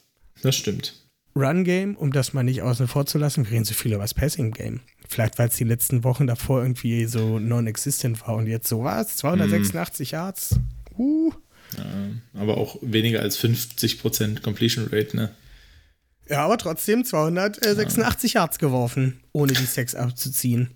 [0.43, 1.03] das stimmt.
[1.35, 4.13] Run-Game, um das mal nicht außen vor zu lassen, wir reden so viel über das
[4.13, 4.81] Passing-Game.
[5.09, 9.17] Vielleicht, weil es die letzten Wochen davor irgendwie so non-existent war und jetzt so was,
[9.17, 10.57] 286 Yards.
[10.99, 11.33] Uh.
[11.79, 15.35] Ja, aber auch weniger als 50% Completion Rate, ne?
[16.29, 20.71] Ja, aber trotzdem 286 Yards geworfen, ohne die Sex abzuziehen.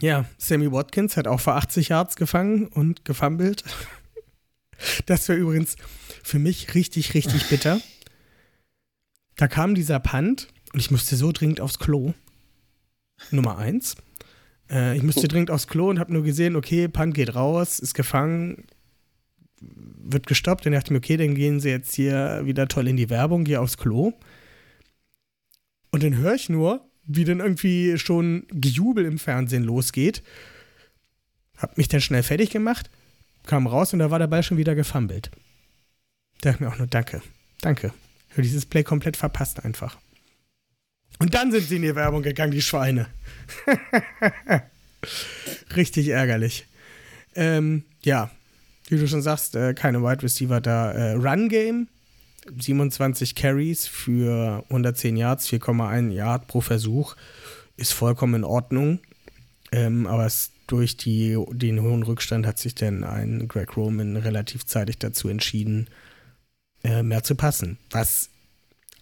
[0.00, 3.64] Ja, Sammy Watkins hat auch vor 80 Yards gefangen und gefummelt.
[5.06, 5.76] Das wäre übrigens
[6.22, 7.80] für mich richtig, richtig bitter.
[9.36, 12.12] Da kam dieser Punt und ich musste so dringend aufs Klo.
[13.30, 13.96] Nummer eins.
[14.70, 17.94] Äh, ich musste dringend aufs Klo und habe nur gesehen, okay, Punt geht raus, ist
[17.94, 18.66] gefangen,
[19.60, 20.66] wird gestoppt.
[20.66, 23.44] Dann dachte ich mir, okay, dann gehen sie jetzt hier wieder toll in die Werbung,
[23.44, 24.12] gehe aufs Klo.
[25.90, 30.22] Und dann höre ich nur, wie dann irgendwie schon Gejubel im Fernsehen losgeht.
[31.56, 32.90] Hab mich dann schnell fertig gemacht,
[33.46, 35.30] kam raus und da war der Ball schon wieder gefummelt.
[36.40, 37.22] Da dachte ich mir auch nur, danke,
[37.60, 37.92] danke.
[38.28, 39.96] Für dieses Play komplett verpasst einfach.
[41.18, 43.06] Und dann sind sie in die Werbung gegangen, die Schweine.
[45.76, 46.66] Richtig ärgerlich.
[47.34, 48.30] Ähm, ja,
[48.88, 50.92] wie du schon sagst, äh, keine Wide Receiver da.
[50.92, 51.88] Äh, Run Game,
[52.58, 57.16] 27 Carries für 110 Yards, 4,1 Yard pro Versuch,
[57.76, 59.00] ist vollkommen in Ordnung.
[59.72, 64.66] Ähm, aber es, durch die, den hohen Rückstand hat sich dann ein Greg Roman relativ
[64.66, 65.88] zeitig dazu entschieden,
[66.84, 67.78] äh, mehr zu passen.
[67.90, 68.30] Was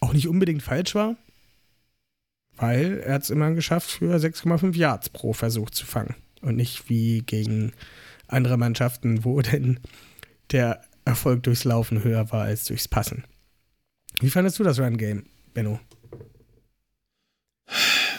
[0.00, 1.16] auch nicht unbedingt falsch war,
[2.56, 6.14] weil er es immer geschafft, für 6,5 Yards pro Versuch zu fangen.
[6.40, 7.72] Und nicht wie gegen
[8.28, 9.80] andere Mannschaften, wo denn
[10.52, 13.24] der Erfolg durchs Laufen höher war als durchs Passen.
[14.24, 15.78] Wie fandest du das Run-Game, Benno?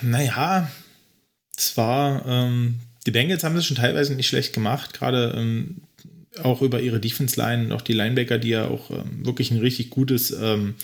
[0.03, 0.69] Naja,
[1.57, 2.75] zwar, ähm,
[3.07, 5.77] die Bengals haben das schon teilweise nicht schlecht gemacht, gerade ähm,
[6.43, 10.29] auch über ihre Defense-Line, auch die Linebacker, die ja auch ähm, wirklich ein richtig gutes,
[10.29, 10.75] ähm,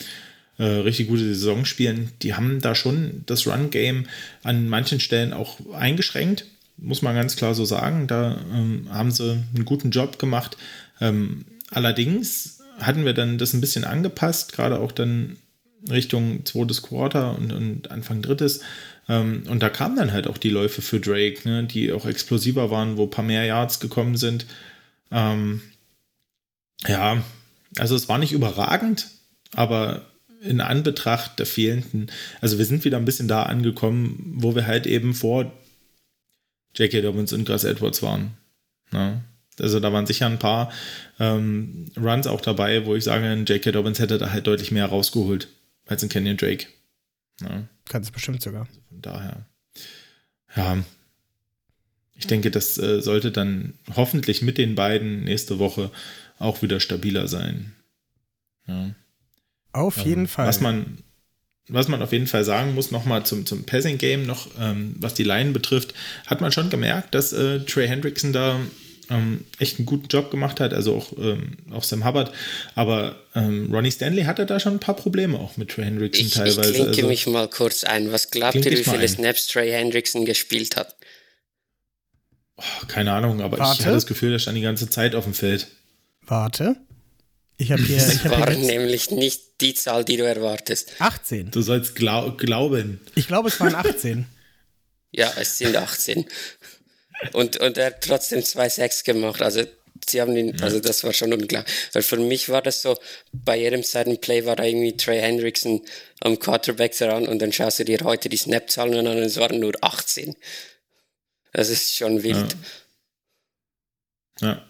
[0.57, 4.07] äh, richtig gute Saison spielen, die haben da schon das Run-Game
[4.41, 8.07] an manchen Stellen auch eingeschränkt, muss man ganz klar so sagen.
[8.07, 10.57] Da ähm, haben sie einen guten Job gemacht.
[10.99, 15.37] Ähm, allerdings hatten wir dann das ein bisschen angepasst, gerade auch dann
[15.89, 18.61] Richtung zweites Quarter und, und Anfang drittes.
[19.09, 22.69] Ähm, und da kamen dann halt auch die Läufe für Drake, ne, die auch explosiver
[22.69, 24.45] waren, wo ein paar mehr Yards gekommen sind.
[25.11, 25.61] Ähm,
[26.87, 27.23] ja,
[27.77, 29.07] also es war nicht überragend,
[29.53, 30.05] aber
[30.41, 34.87] in Anbetracht der fehlenden, also wir sind wieder ein bisschen da angekommen, wo wir halt
[34.87, 35.51] eben vor
[36.75, 37.01] J.K.
[37.01, 38.31] Dobbins und Gus Edwards waren.
[38.91, 39.21] Ne?
[39.61, 40.71] Also da waren sicher ein paar
[41.19, 43.71] ähm, Runs auch dabei, wo ich sage, ein J.K.
[43.71, 45.47] Dobbins hätte da halt deutlich mehr rausgeholt
[45.85, 46.67] als ein Kenyon Drake.
[47.41, 47.63] Ja.
[47.85, 48.67] Kann es bestimmt sogar.
[48.67, 49.45] Also von daher.
[50.55, 50.83] Ja.
[52.15, 55.89] Ich denke, das äh, sollte dann hoffentlich mit den beiden nächste Woche
[56.37, 57.73] auch wieder stabiler sein.
[58.67, 58.91] Ja.
[59.73, 60.47] Auf ähm, jeden Fall.
[60.47, 60.99] Was man,
[61.67, 65.23] was man auf jeden Fall sagen muss, nochmal zum, zum Passing-Game, noch ähm, was die
[65.23, 65.93] Line betrifft,
[66.27, 68.59] hat man schon gemerkt, dass äh, Trey Hendrickson da
[69.11, 72.31] ähm, echt einen guten Job gemacht hat, also auch, ähm, auch Sam Hubbard.
[72.75, 76.33] Aber ähm, Ronnie Stanley hatte da schon ein paar Probleme auch mit Trey Hendrickson ich,
[76.33, 76.61] teilweise.
[76.61, 78.11] Ich klinke also, mich mal kurz ein.
[78.11, 80.95] Was glaubt ihr, wie viele Snaps Trey Hendrickson gespielt hat?
[82.57, 83.73] Oh, keine Ahnung, aber Warte.
[83.73, 85.67] ich hatte das Gefühl, er stand die ganze Zeit auf dem Feld.
[86.21, 86.77] Warte.
[87.57, 87.97] Ich habe hier.
[88.01, 90.93] Das ich war nämlich nicht die Zahl, die du erwartest.
[90.99, 91.51] 18.
[91.51, 93.01] Du sollst glaub, glauben.
[93.15, 94.25] Ich glaube, es waren 18.
[95.11, 96.25] ja, es sind 18.
[97.33, 99.41] Und, und er hat trotzdem zwei Sacks gemacht.
[99.41, 99.63] Also
[100.07, 101.73] sie haben ihn, also das war schon unglaublich.
[101.93, 102.97] Weil für mich war das so,
[103.31, 105.81] bei jedem Seitenplay war da irgendwie Trey Hendrickson
[106.21, 109.59] am Quarterback dran und dann schaust du dir heute die Snap-Zahlen an und es waren
[109.59, 110.35] nur 18.
[111.53, 112.55] Das ist schon wild.
[114.39, 114.47] Ja.
[114.47, 114.67] ja.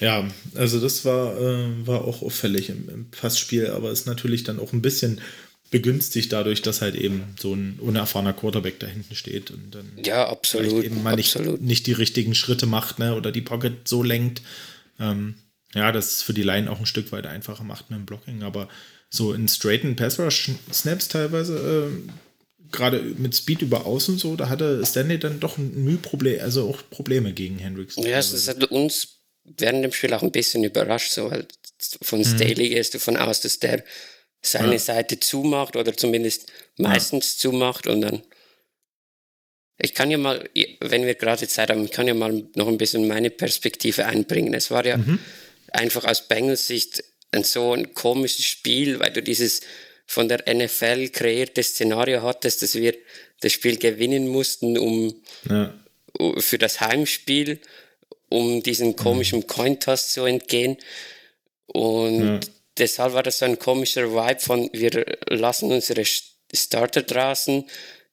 [0.00, 4.60] Ja, also das war, äh, war auch auffällig im, im Passspiel, aber ist natürlich dann
[4.60, 5.20] auch ein bisschen
[5.70, 10.28] begünstigt dadurch, dass halt eben so ein unerfahrener Quarterback da hinten steht und dann ja,
[10.28, 11.60] absolut, eben mal absolut.
[11.60, 14.42] Nicht, nicht die richtigen Schritte macht ne, oder die Pocket so lenkt.
[15.00, 15.34] Ähm,
[15.74, 18.42] ja, das ist für die Line auch ein Stück weit einfacher macht mit dem Blocking,
[18.42, 18.68] aber
[19.10, 24.48] so in straighten Pass Rush Snaps teilweise, äh, gerade mit Speed über außen so, da
[24.48, 27.96] hatte Stanley dann doch ein Mühproblem, also auch Probleme gegen Hendricks.
[27.96, 31.46] Ja, es hat uns während dem Spiel auch ein bisschen überrascht, so weil
[32.02, 32.74] von Staley mhm.
[32.74, 33.84] gehst du von aus, dass der
[34.46, 34.78] seine ja.
[34.78, 37.50] Seite zumacht oder zumindest meistens ja.
[37.50, 38.22] zumacht und dann.
[39.78, 40.48] Ich kann ja mal,
[40.80, 44.54] wenn wir gerade Zeit haben, ich kann ja mal noch ein bisschen meine Perspektive einbringen.
[44.54, 45.18] Es war ja mhm.
[45.70, 49.60] einfach aus Bengals Sicht ein so ein komisches Spiel, weil du dieses
[50.06, 52.94] von der NFL kreierte Szenario hattest, dass wir
[53.40, 55.14] das Spiel gewinnen mussten, um
[55.48, 55.74] ja.
[56.38, 57.60] für das Heimspiel,
[58.28, 59.46] um diesen komischen mhm.
[59.46, 60.78] Cointoss zu entgehen.
[61.66, 62.40] Und
[62.78, 66.04] deshalb war das so ein komischer Vibe von, wir lassen unsere
[66.52, 67.68] Starter draußen.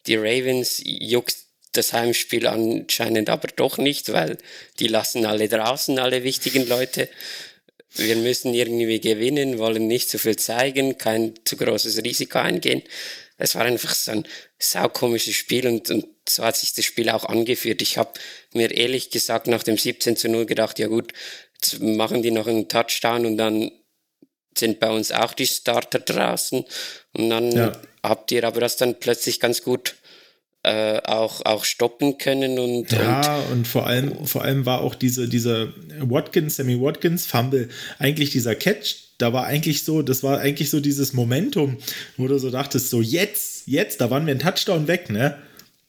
[0.08, 1.36] Die Ravens juckt
[1.74, 4.38] das Heimspiel anscheinend aber doch nicht, weil
[4.80, 7.10] die lassen alle draußen, alle wichtigen Leute.
[7.96, 12.84] Wir müssen irgendwie gewinnen, wollen nicht zu viel zeigen, kein zu großes Risiko eingehen.
[13.38, 14.28] es war einfach so ein
[14.60, 17.82] saukomisches Spiel und, und so hat sich das Spiel auch angeführt.
[17.82, 18.14] Ich habe
[18.54, 21.14] mir ehrlich gesagt nach dem 17 zu 0 gedacht, ja gut,
[21.80, 23.72] machen die noch einen Touchdown und dann
[24.58, 26.64] sind bei uns auch die Starter draußen.
[27.14, 27.72] Und dann ja.
[28.02, 29.96] habt ihr aber das dann plötzlich ganz gut
[30.64, 32.92] äh, auch, auch stoppen können und.
[32.92, 35.68] Ja, und, und, vor allem, vor allem war auch diese, dieser
[36.00, 37.68] Watkins, Sammy Watkins Fumble,
[38.00, 41.78] eigentlich dieser Catch, da war eigentlich so, das war eigentlich so dieses Momentum,
[42.18, 45.38] wo du so dachtest, so jetzt, jetzt, da waren wir ein Touchdown weg, ne?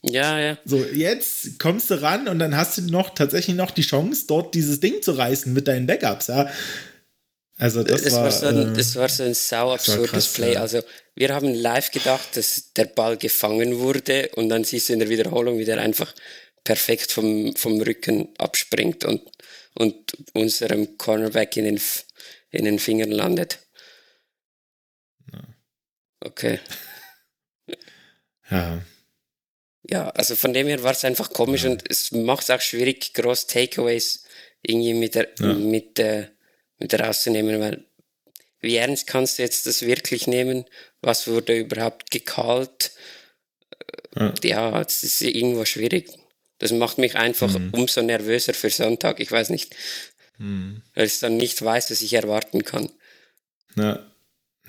[0.02, 0.58] Ja, ja.
[0.64, 4.54] So, jetzt kommst du ran und dann hast du noch tatsächlich noch die Chance, dort
[4.54, 6.48] dieses Ding zu reißen mit deinen Backups, ja.
[7.56, 10.54] Also das, das war, war, so ein, äh, das war so ein sau absurdes Play.
[10.54, 10.60] Ja.
[10.60, 10.82] Also
[11.14, 15.08] wir haben live gedacht, dass der Ball gefangen wurde und dann siehst du in der
[15.08, 16.12] Wiederholung, wie der einfach
[16.64, 19.22] perfekt vom, vom Rücken abspringt und,
[19.74, 21.80] und unserem Cornerback in den,
[22.50, 23.58] in den Fingern landet.
[26.20, 26.60] Okay.
[28.50, 28.84] Ja.
[29.88, 31.70] Ja, also von dem her war es einfach komisch ja.
[31.70, 34.24] und es macht es auch schwierig, groß Takeaways
[34.60, 35.54] irgendwie mit der, ja.
[35.54, 36.33] mit der
[36.78, 37.84] mit rauszunehmen, weil
[38.60, 40.64] wie ernst kannst du jetzt das wirklich nehmen?
[41.02, 42.92] Was wurde überhaupt gekalt?
[44.16, 46.10] Ja, ja es ist irgendwo schwierig.
[46.58, 47.70] Das macht mich einfach mhm.
[47.72, 49.20] umso nervöser für Sonntag.
[49.20, 49.74] Ich weiß nicht,
[50.38, 50.82] mhm.
[50.94, 52.90] weil ich dann nicht weiß, was ich erwarten kann.
[53.76, 54.06] Ja.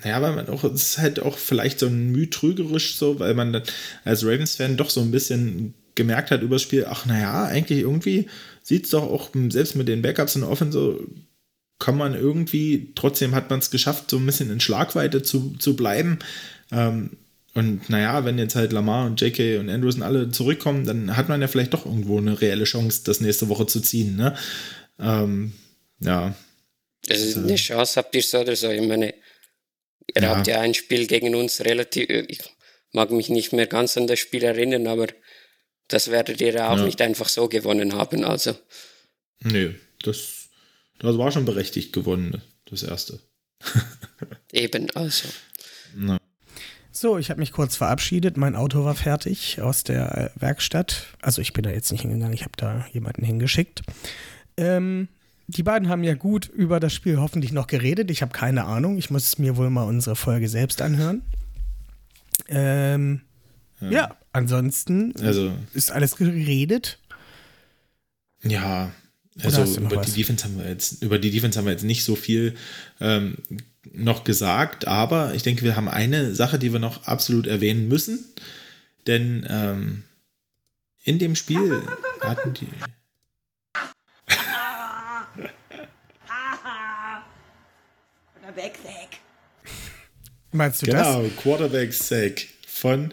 [0.04, 3.32] Ja, weil man auch, es ist halt auch vielleicht so ein Mühe trügerisch so, weil
[3.32, 3.62] man dann
[4.04, 8.28] als Ravens-Fan doch so ein bisschen gemerkt hat über das Spiel, ach naja, eigentlich irgendwie
[8.62, 11.06] sieht es doch auch selbst mit den Backups in der Offense so
[11.78, 15.76] kann man irgendwie, trotzdem hat man es geschafft, so ein bisschen in Schlagweite zu, zu
[15.76, 16.18] bleiben.
[16.72, 17.18] Ähm,
[17.54, 21.40] und naja, wenn jetzt halt Lamar und JK und Andrews alle zurückkommen, dann hat man
[21.40, 24.16] ja vielleicht doch irgendwo eine reelle Chance, das nächste Woche zu ziehen.
[24.16, 24.36] Ne?
[24.98, 25.52] Ähm,
[26.00, 26.34] ja.
[27.08, 28.70] Also eine Chance habt ihr so oder so.
[28.70, 29.14] Ich meine,
[30.14, 30.36] ihr ja.
[30.36, 32.08] habt ja ein Spiel gegen uns relativ.
[32.28, 32.40] Ich
[32.92, 35.06] mag mich nicht mehr ganz an das Spiel erinnern, aber
[35.88, 36.84] das werdet ihr ja auch ja.
[36.84, 38.24] nicht einfach so gewonnen haben.
[38.24, 38.54] Also.
[39.40, 40.35] Nee, das
[40.98, 43.20] das war schon berechtigt gewonnen, das erste.
[44.52, 45.28] Eben, also.
[45.94, 46.18] Na.
[46.92, 48.38] So, ich habe mich kurz verabschiedet.
[48.38, 51.08] Mein Auto war fertig aus der äh, Werkstatt.
[51.20, 53.82] Also ich bin da jetzt nicht hingegangen, ich habe da jemanden hingeschickt.
[54.56, 55.08] Ähm,
[55.46, 58.10] die beiden haben ja gut über das Spiel hoffentlich noch geredet.
[58.10, 58.96] Ich habe keine Ahnung.
[58.96, 61.22] Ich muss mir wohl mal unsere Folge selbst anhören.
[62.48, 63.20] Ähm,
[63.80, 63.90] ja.
[63.90, 66.98] ja, ansonsten also, ist alles geredet.
[68.42, 68.90] Ja,
[69.42, 72.16] also über die, Defense haben wir jetzt, über die Defense haben wir jetzt nicht so
[72.16, 72.54] viel
[73.00, 73.36] ähm,
[73.92, 78.24] noch gesagt, aber ich denke, wir haben eine Sache, die wir noch absolut erwähnen müssen.
[79.06, 80.04] Denn ähm,
[81.04, 81.82] in dem Spiel
[82.20, 82.66] hatten die.
[88.56, 89.20] Quarterback Sack.
[90.52, 91.16] Meinst du genau, das?
[91.16, 92.46] Genau, Quarterback Sack
[92.76, 93.12] von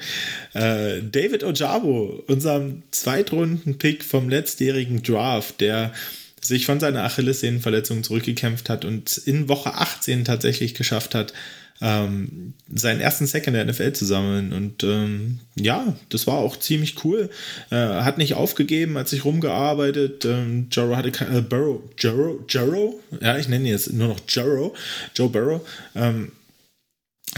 [0.53, 5.93] äh, David Ojabo, unserem Zweitrunden-Pick vom letztjährigen Draft, der
[6.41, 11.33] sich von seiner Achillessehnenverletzung zurückgekämpft hat und in Woche 18 tatsächlich geschafft hat,
[11.81, 14.53] ähm, seinen ersten Sack in der NFL zu sammeln.
[14.53, 17.29] Und ähm, ja, das war auch ziemlich cool.
[17.71, 20.25] Äh, hat nicht aufgegeben, hat sich rumgearbeitet.
[20.25, 24.75] Ähm, Jaro hatte äh, Burrow, Jaro, Jaro, ja, ich nenne ihn jetzt nur noch Jaro,
[25.15, 25.61] Joe Burrow.
[25.95, 26.31] Ähm,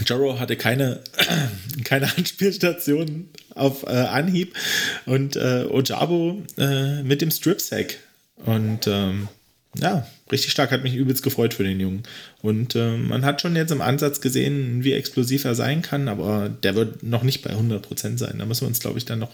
[0.04, 1.00] Jaro hatte keine,
[1.84, 4.54] keine Anspielstation auf äh, Anhieb
[5.06, 7.98] und äh, Ojabo äh, mit dem Strip-Sack.
[8.44, 9.28] Und ähm,
[9.80, 12.02] ja, richtig stark, hat mich übelst gefreut für den Jungen.
[12.42, 16.48] Und äh, man hat schon jetzt im Ansatz gesehen, wie explosiv er sein kann, aber
[16.48, 18.38] der wird noch nicht bei 100% sein.
[18.38, 19.32] Da müssen wir uns, glaube ich, dann noch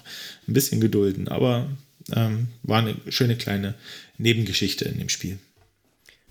[0.48, 1.28] ein bisschen gedulden.
[1.28, 1.68] Aber
[2.14, 3.74] ähm, war eine schöne kleine
[4.18, 5.38] Nebengeschichte in dem Spiel.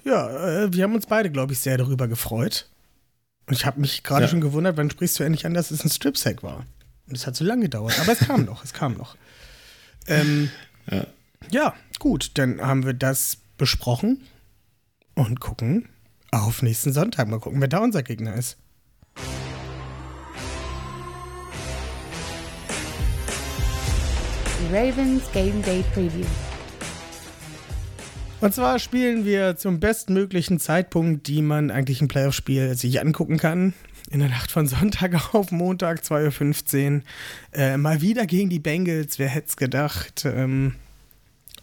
[0.03, 2.67] Ja, äh, wir haben uns beide, glaube ich, sehr darüber gefreut.
[3.47, 4.27] Und ich habe mich gerade ja.
[4.27, 6.65] schon gewundert, wann sprichst du endlich an, dass es ein Strip-Sack war.
[7.07, 9.15] Und es hat so lange gedauert, aber es kam noch, es kam noch.
[10.07, 10.49] Ähm,
[10.89, 11.05] ja.
[11.49, 14.21] ja, gut, dann haben wir das besprochen
[15.15, 15.89] und gucken
[16.31, 17.27] auf nächsten Sonntag.
[17.27, 18.57] Mal gucken, wer da unser Gegner ist.
[24.71, 26.25] Ravens Game Day Preview.
[28.41, 33.75] Und zwar spielen wir zum bestmöglichen Zeitpunkt, die man eigentlich ein Playoff-Spiel sich angucken kann.
[34.09, 37.01] In der Nacht von Sonntag auf Montag, 2.15 Uhr.
[37.53, 40.25] Äh, mal wieder gegen die Bengals, wer hätte es gedacht.
[40.25, 40.73] Ähm,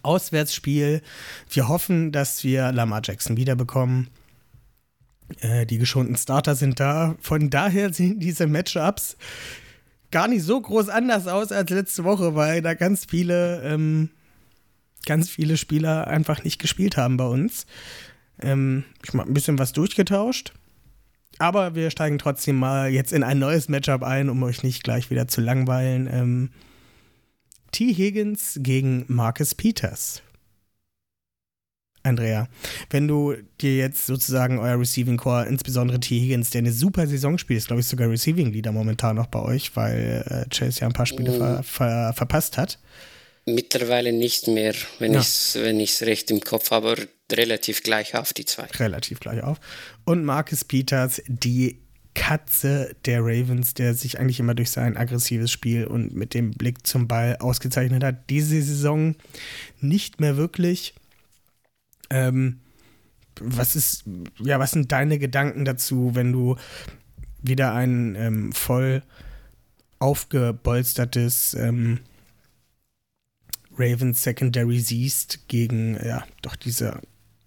[0.02, 1.02] Auswärtsspiel.
[1.50, 4.06] Wir hoffen, dass wir Lamar Jackson wiederbekommen.
[5.40, 7.16] Äh, die geschonten Starter sind da.
[7.20, 9.16] Von daher sehen diese Matchups
[10.12, 14.10] gar nicht so groß anders aus als letzte Woche, weil da ganz viele ähm,
[15.08, 17.66] ganz viele Spieler einfach nicht gespielt haben bei uns.
[18.40, 20.52] Ähm, ich habe ein bisschen was durchgetauscht.
[21.40, 25.10] aber wir steigen trotzdem mal jetzt in ein neues Matchup ein, um euch nicht gleich
[25.10, 26.08] wieder zu langweilen.
[26.10, 26.50] Ähm,
[27.72, 27.94] T.
[27.94, 30.22] Higgins gegen Marcus Peters.
[32.02, 32.48] Andrea,
[32.90, 36.18] wenn du dir jetzt sozusagen euer Receiving Core, insbesondere T.
[36.18, 39.40] Higgins, der eine super Saison spielt, ist glaube ich sogar Receiving Leader momentan noch bei
[39.40, 41.38] euch, weil äh, Chase ja ein paar Spiele mhm.
[41.38, 42.78] ver ver verpasst hat.
[43.54, 45.20] Mittlerweile nicht mehr, wenn ja.
[45.20, 48.64] ich es wenn recht im Kopf habe, relativ gleich auf die zwei.
[48.78, 49.58] Relativ gleich auf.
[50.04, 51.78] Und Marcus Peters, die
[52.14, 56.86] Katze der Ravens, der sich eigentlich immer durch sein aggressives Spiel und mit dem Blick
[56.86, 58.28] zum Ball ausgezeichnet hat.
[58.28, 59.14] Diese Saison
[59.80, 60.94] nicht mehr wirklich.
[62.10, 62.58] Ähm,
[63.40, 64.04] was ist,
[64.40, 66.56] ja, was sind deine Gedanken dazu, wenn du
[67.40, 69.02] wieder ein ähm, voll
[70.00, 72.00] aufgebolstertes ähm,
[73.78, 77.00] Ravens Secondary siehst gegen, ja, doch diese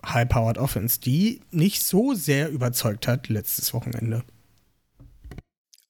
[0.05, 4.23] High-Powered Offense, die nicht so sehr überzeugt hat letztes Wochenende?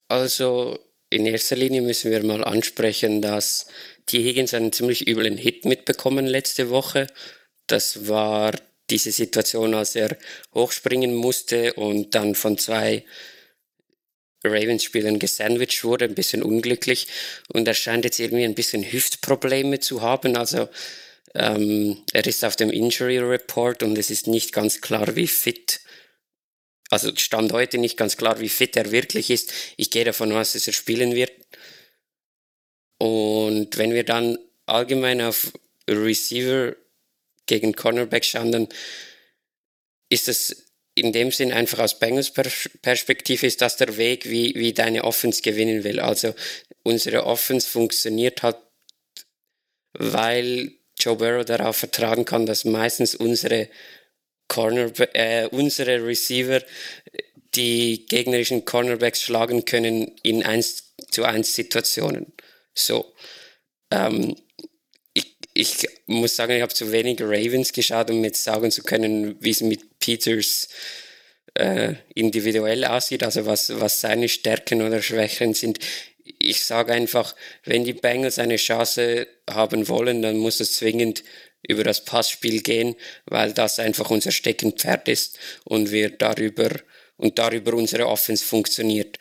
[0.08, 0.78] Also
[1.08, 3.66] in erster Linie müssen wir mal ansprechen, dass
[4.06, 4.22] T.
[4.22, 7.06] Higgins einen ziemlich üblen Hit mitbekommen letzte Woche.
[7.66, 8.52] Das war
[8.90, 10.16] diese Situation, als er
[10.54, 13.04] hochspringen musste und dann von zwei
[14.44, 17.08] Ravens-Spielern gesandwiched wurde, ein bisschen unglücklich.
[17.48, 20.36] Und er scheint jetzt irgendwie ein bisschen Hüftprobleme zu haben.
[20.36, 20.68] Also
[21.34, 25.80] ähm, er ist auf dem Injury Report und es ist nicht ganz klar, wie fit,
[26.90, 29.52] also stand heute nicht ganz klar, wie fit er wirklich ist.
[29.78, 31.32] Ich gehe davon aus, dass er spielen wird.
[32.98, 35.52] Und wenn wir dann allgemein auf
[35.88, 36.76] Receiver
[37.46, 38.68] gegen Cornerback schauen, dann
[40.10, 40.61] ist es
[40.94, 42.32] in dem Sinn einfach aus Bengals
[42.82, 46.00] Perspektive ist das der Weg, wie, wie deine Offense gewinnen will.
[46.00, 46.34] Also
[46.82, 48.56] unsere Offense funktioniert halt,
[49.94, 53.68] weil Joe Burrow darauf vertragen kann, dass meistens unsere
[54.48, 56.62] Corner, äh, unsere Receiver
[57.54, 62.32] die gegnerischen Cornerbacks schlagen können in 1 zu 1 Situationen.
[62.74, 63.14] So.
[63.90, 64.36] Ähm,
[65.14, 69.36] ich, ich muss sagen, ich habe zu wenig Ravens geschaut, um jetzt sagen zu können,
[69.40, 70.68] wie es mit Peters
[71.54, 75.78] äh, individuell aussieht, also was, was seine Stärken oder Schwächen sind
[76.24, 77.34] ich sage einfach,
[77.64, 81.24] wenn die Bengals eine Chance haben wollen, dann muss es zwingend
[81.66, 82.96] über das Passspiel gehen,
[83.26, 86.70] weil das einfach unser Steckenpferd ist und wir darüber
[87.16, 89.18] und darüber unsere Offense funktioniert.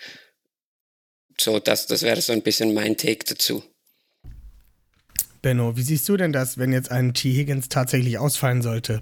[1.40, 3.64] So, das, das wäre so ein bisschen mein Take dazu.
[5.42, 7.32] Benno, wie siehst du denn das, wenn jetzt ein T.
[7.32, 9.02] Higgins tatsächlich ausfallen sollte?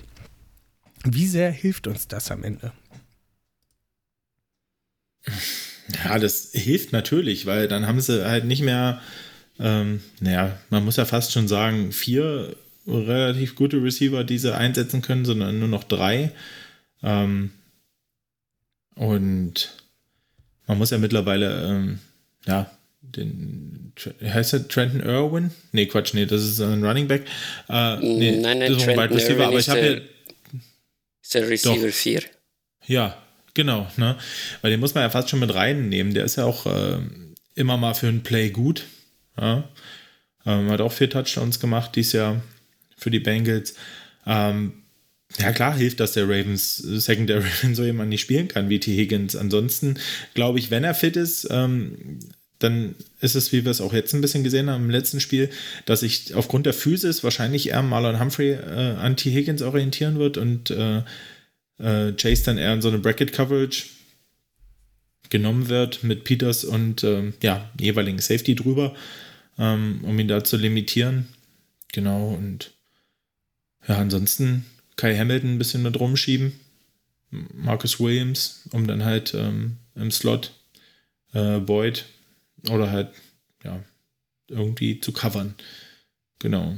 [1.06, 2.74] Wie sehr hilft uns das am Ende?
[6.04, 9.02] Ja, das hilft natürlich, weil dann haben sie halt nicht mehr,
[9.60, 12.56] ähm, naja, man muss ja fast schon sagen, vier
[12.88, 16.32] relativ gute Receiver, die sie einsetzen können, sondern nur noch drei.
[17.04, 17.52] Ähm,
[18.96, 19.76] und
[20.68, 22.00] man muss ja mittlerweile, ähm,
[22.46, 22.70] ja,
[23.02, 25.52] den, heißt der Trenton Irwin?
[25.72, 27.26] Nee, Quatsch, nee, das ist ein Running Back.
[27.70, 30.02] Äh, nee, nein, nein, das ist ein Wide Receiver, aber ich habe hier.
[31.30, 32.24] Ist der Receiver 4.
[32.88, 33.16] Ja,
[33.60, 34.18] Genau, ne?
[34.62, 36.14] Weil den muss man ja fast schon mit reinnehmen.
[36.14, 37.00] Der ist ja auch äh,
[37.56, 38.86] immer mal für ein Play gut.
[39.38, 39.68] Ja?
[40.46, 42.42] Ähm, hat auch vier Touchdowns gemacht dieses Jahr
[42.96, 43.76] für die Bengals.
[44.26, 44.84] Ähm,
[45.38, 48.96] ja, klar hilft das der Ravens Secondary, wenn so jemand nicht spielen kann wie T.
[48.96, 49.36] Higgins.
[49.36, 50.00] Ansonsten
[50.36, 52.20] glaube ich, wenn er fit ist, ähm,
[52.60, 55.50] dann ist es, wie wir es auch jetzt ein bisschen gesehen haben im letzten Spiel,
[55.86, 59.32] dass sich aufgrund der Physis wahrscheinlich eher Marlon Humphrey äh, an T.
[59.32, 61.00] Higgins orientieren wird und äh,
[61.80, 63.86] äh, Chase dann eher in so eine Bracket-Coverage
[65.30, 68.94] genommen wird mit Peters und ähm, ja, jeweiligen Safety drüber,
[69.58, 71.28] ähm, um ihn da zu limitieren.
[71.94, 72.72] Genau, und
[73.88, 74.66] ja, ansonsten
[74.98, 76.60] Kai Hamilton ein bisschen mit rumschieben.
[77.54, 80.52] Marcus Williams, um dann halt ähm, im Slot
[81.34, 82.06] äh, Boyd
[82.70, 83.14] oder halt
[83.64, 83.80] ja
[84.48, 85.56] irgendwie zu covern.
[86.40, 86.76] Genau.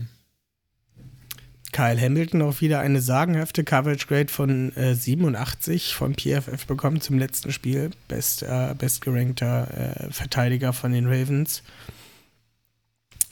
[1.71, 7.17] Kyle Hamilton auch wieder eine sagenhafte Coverage Grade von äh, 87 von PFF bekommen zum
[7.17, 7.91] letzten Spiel.
[8.07, 11.63] Best, äh, bestgerankter äh, Verteidiger von den Ravens.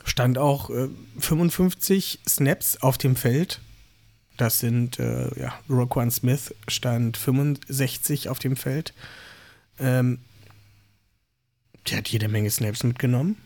[0.06, 0.72] Stand auch
[1.20, 3.60] 55 äh, Snaps auf dem Feld.
[4.38, 8.94] Das sind, äh, ja, Roquan Smith stand 65 auf dem Feld.
[9.80, 10.20] Ähm,
[11.88, 13.38] der hat jede Menge Snaps mitgenommen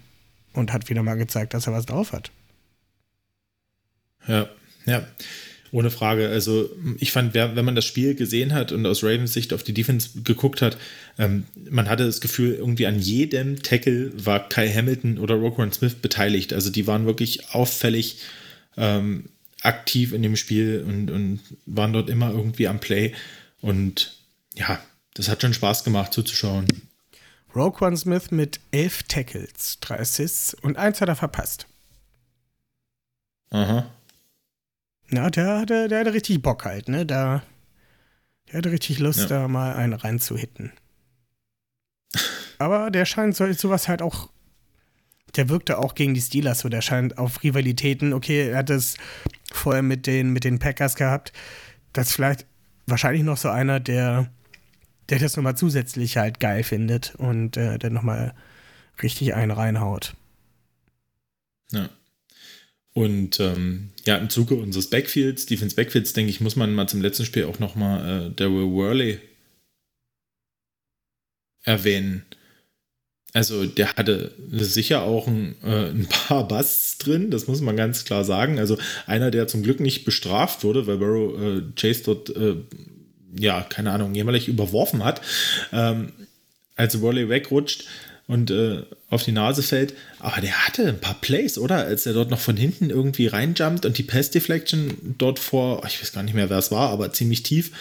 [0.53, 2.31] und hat wieder mal gezeigt, dass er was drauf hat.
[4.27, 4.49] Ja,
[4.85, 5.05] ja,
[5.71, 6.29] ohne Frage.
[6.29, 6.69] Also
[6.99, 10.21] ich fand, wenn man das Spiel gesehen hat und aus Ravens Sicht auf die Defense
[10.23, 10.77] geguckt hat,
[11.17, 15.95] ähm, man hatte das Gefühl, irgendwie an jedem Tackle war Kai Hamilton oder Roquan Smith
[15.95, 16.53] beteiligt.
[16.53, 18.19] Also die waren wirklich auffällig
[18.77, 19.29] ähm,
[19.61, 23.13] aktiv in dem Spiel und, und waren dort immer irgendwie am Play.
[23.61, 24.17] Und
[24.53, 24.79] ja,
[25.15, 26.67] das hat schon Spaß gemacht zuzuschauen.
[27.55, 31.67] Roquan Smith mit elf Tackles, drei Assists und eins hat er verpasst.
[33.51, 33.85] Aha.
[35.11, 37.05] Ja, der hatte, der hatte richtig Bock halt, ne?
[37.05, 37.43] Da,
[38.47, 39.25] der hatte richtig Lust, Ja.
[39.27, 40.71] da mal einen reinzuhitten.
[42.57, 44.29] Aber der scheint so, sowas halt auch.
[45.35, 46.69] Der wirkte auch gegen die Steelers so.
[46.69, 48.13] Der scheint auf Rivalitäten.
[48.13, 48.95] Okay, er hat das
[49.51, 51.33] vorher mit den, mit den Packers gehabt.
[51.91, 52.45] Das ist vielleicht
[52.87, 54.31] wahrscheinlich noch so einer, der,
[55.13, 58.33] der das nochmal zusätzlich halt geil findet und äh, der nochmal
[59.03, 60.15] richtig einen reinhaut.
[61.71, 61.87] Ja.
[62.93, 67.01] Und ähm, ja, im Zuge unseres Backfields, Defense Backfields, denke ich, muss man mal zum
[67.01, 69.19] letzten Spiel auch nochmal äh, Daryl Worley
[71.61, 72.25] erwähnen.
[73.33, 78.03] Also der hatte sicher auch ein, äh, ein paar Busts drin, das muss man ganz
[78.03, 78.57] klar sagen.
[78.57, 82.55] Also einer, der zum Glück nicht bestraft wurde, weil Burrow äh, Chase dort, äh,
[83.37, 85.21] ja, keine Ahnung, jämmerlich überworfen hat,
[85.71, 86.11] ähm,
[86.75, 87.85] als Worley wegrutscht
[88.27, 89.93] und äh, auf die Nase fällt.
[90.19, 91.77] Aber der hatte ein paar Plays, oder?
[91.77, 96.01] Als er dort noch von hinten irgendwie reinjumpt und die Pass Deflection dort vor, ich
[96.01, 97.71] weiß gar nicht mehr, wer es war, aber ziemlich tief,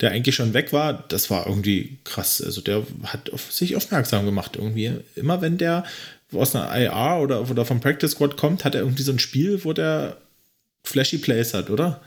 [0.00, 2.42] der eigentlich schon weg war, das war irgendwie krass.
[2.42, 4.92] Also der hat auf sich aufmerksam gemacht irgendwie.
[5.14, 5.84] Immer wenn der
[6.32, 9.64] aus einer IR oder, oder vom Practice Squad kommt, hat er irgendwie so ein Spiel,
[9.64, 10.16] wo der
[10.82, 12.00] flashy Plays hat, oder?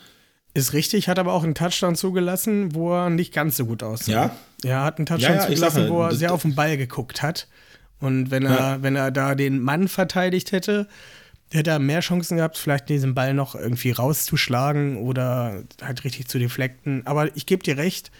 [0.57, 4.11] Ist richtig, hat aber auch einen Touchdown zugelassen, wo er nicht ganz so gut aussah.
[4.11, 4.35] Ja.
[4.63, 7.21] Er hat einen Touchdown Ja, ja, zugelassen, sage, wo er sehr auf den Ball geguckt
[7.21, 7.47] hat.
[7.99, 8.81] Und wenn er, Ja.
[8.81, 10.87] wenn er da den Mann verteidigt hätte,
[11.51, 16.39] hätte er mehr Chancen gehabt, vielleicht diesen Ball noch irgendwie rauszuschlagen oder halt richtig zu
[16.39, 17.05] deflecten.
[17.05, 18.11] Aber ich gebe dir recht,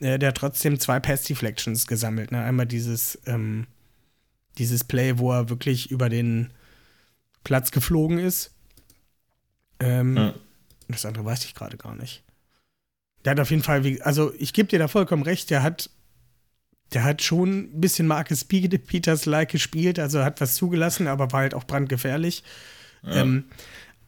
[0.00, 2.32] äh, der hat trotzdem zwei Pass-Deflections gesammelt.
[2.32, 2.42] Ne?
[2.42, 3.66] Einmal dieses, ähm,
[4.58, 6.50] dieses Play, wo er wirklich über den
[7.44, 8.50] Platz geflogen ist.
[9.78, 10.34] Ähm, Ja.
[10.88, 12.22] Das andere weiß ich gerade gar nicht.
[13.24, 15.90] Der hat auf jeden Fall, also ich gebe dir da vollkommen recht, der hat,
[16.92, 21.40] der hat schon ein bisschen Marcus Pe- Peters-like gespielt, also hat was zugelassen, aber war
[21.40, 22.44] halt auch brandgefährlich.
[23.04, 23.44] Ähm,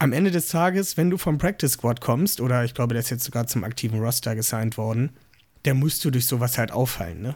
[0.01, 3.11] am Ende des Tages, wenn du vom Practice Squad kommst, oder ich glaube, der ist
[3.11, 5.11] jetzt sogar zum aktiven Roster gesigned worden,
[5.65, 7.35] der musst du durch sowas halt auffallen, ne?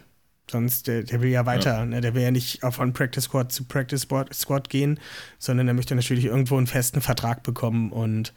[0.50, 2.00] Sonst, der, der will ja weiter, Ne?
[2.00, 4.98] der will ja nicht von Practice Squad zu Practice Squad gehen,
[5.38, 7.90] sondern der möchte natürlich irgendwo einen festen Vertrag bekommen.
[7.92, 8.32] Und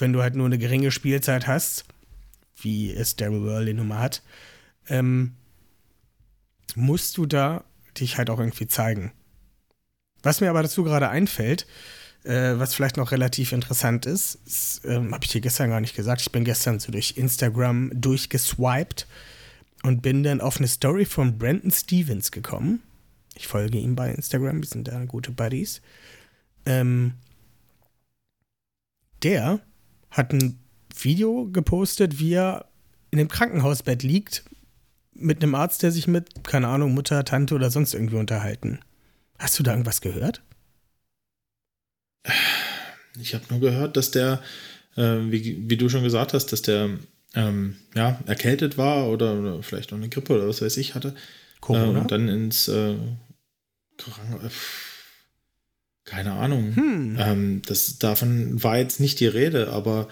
[0.00, 1.84] wenn du halt nur eine geringe Spielzeit hast,
[2.56, 4.22] wie es Daryl Worley nun mal hat,
[4.88, 5.34] ähm,
[6.74, 7.64] musst du da
[7.98, 9.12] dich halt auch irgendwie zeigen.
[10.22, 11.66] Was mir aber dazu gerade einfällt,
[12.24, 15.96] äh, was vielleicht noch relativ interessant ist, ist ähm, habe ich dir gestern gar nicht
[15.96, 16.20] gesagt.
[16.20, 19.06] Ich bin gestern so durch Instagram durchgeswiped
[19.82, 22.82] und bin dann auf eine Story von Brandon Stevens gekommen.
[23.34, 25.80] Ich folge ihm bei Instagram, wir sind da gute Buddies.
[26.66, 27.14] Ähm,
[29.22, 29.60] der
[30.10, 30.58] hat ein
[31.02, 32.66] Video gepostet, wie er
[33.10, 34.44] in einem Krankenhausbett liegt,
[35.12, 38.80] mit einem Arzt, der sich mit, keine Ahnung, Mutter, Tante oder sonst irgendwie unterhalten.
[39.38, 40.42] Hast du da irgendwas gehört?
[43.20, 44.42] Ich habe nur gehört, dass der,
[44.96, 46.90] äh, wie, wie du schon gesagt hast, dass der
[47.34, 51.14] ähm, ja, erkältet war oder, oder vielleicht auch eine Grippe oder was weiß ich hatte.
[51.60, 51.98] Corona?
[51.98, 52.96] Äh, und dann ins äh,
[53.96, 54.50] Kranken- äh,
[56.10, 56.74] keine Ahnung.
[56.74, 57.16] Hm.
[57.20, 60.08] Ähm, das, davon war jetzt nicht die Rede, aber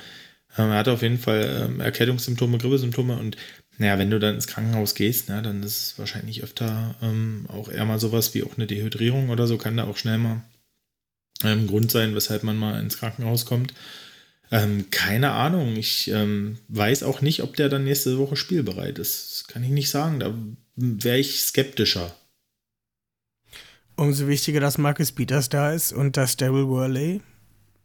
[0.57, 3.37] ähm, er hatte auf jeden Fall ähm, Erkältungssymptome, Grippesymptome und
[3.79, 7.69] naja, wenn du dann ins Krankenhaus gehst, na, dann ist es wahrscheinlich öfter ähm, auch
[7.69, 10.43] eher mal sowas wie auch eine Dehydrierung oder so, kann da auch schnell mal
[11.43, 13.75] ähm, Grund sein, weshalb man mal ins Krankenhaus kommt.
[14.51, 19.31] Ähm, keine Ahnung, ich weiß auch nicht, ob der dann nächste Woche spielbereit ist.
[19.33, 20.35] Das kann ich nicht sagen, da
[20.75, 22.15] wäre ich skeptischer.
[23.99, 27.21] Umso wichtiger, dass Marcus Peters da ist und dass Daryl Worley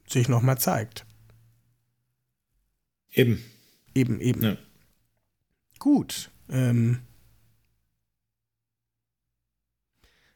[0.08, 1.08] sich nochmal zeigt.
[3.10, 3.44] Eben.
[3.96, 4.44] Eben, eben.
[4.44, 4.58] Ja.
[5.80, 6.30] Gut.
[6.52, 7.00] Ähm,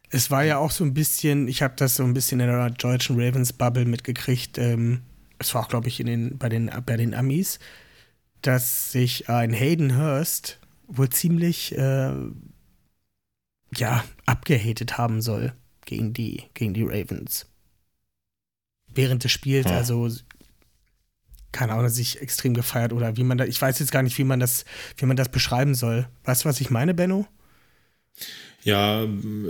[0.09, 2.71] es war ja auch so ein bisschen, ich habe das so ein bisschen in der
[2.71, 4.57] deutschen Ravens Bubble mitgekriegt.
[4.57, 5.03] Ähm,
[5.38, 7.59] es war auch, glaube ich, in den, bei, den, bei den Amis,
[8.41, 12.13] dass sich ein Hayden Hurst wohl ziemlich äh,
[13.75, 15.53] ja, abgehatet haben soll
[15.88, 17.47] gegen die, gegen die Ravens.
[18.93, 19.77] Während des Spiels, Ah.
[19.77, 20.07] also
[21.51, 24.23] keine Ahnung, sich extrem gefeiert oder wie man da, ich weiß jetzt gar nicht, wie
[24.23, 24.65] man das,
[24.97, 26.07] wie man das beschreiben soll.
[26.25, 27.25] Weißt du, was ich meine, Benno?
[28.63, 29.07] Ja,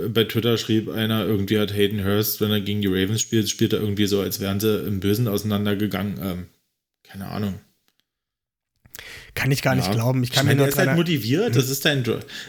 [0.08, 3.72] bei Twitter schrieb einer, irgendwie hat Hayden Hurst, wenn er gegen die Ravens spielt, spielt
[3.72, 6.18] er irgendwie so, als wären sie im Bösen auseinandergegangen.
[6.22, 6.46] Ähm,
[7.02, 7.60] keine Ahnung.
[9.38, 9.94] Kann ich gar nicht Ja.
[9.94, 10.22] glauben.
[10.24, 11.54] Ich kann meine, mir nur ist halt motiviert.
[11.56, 12.02] Das ist dein,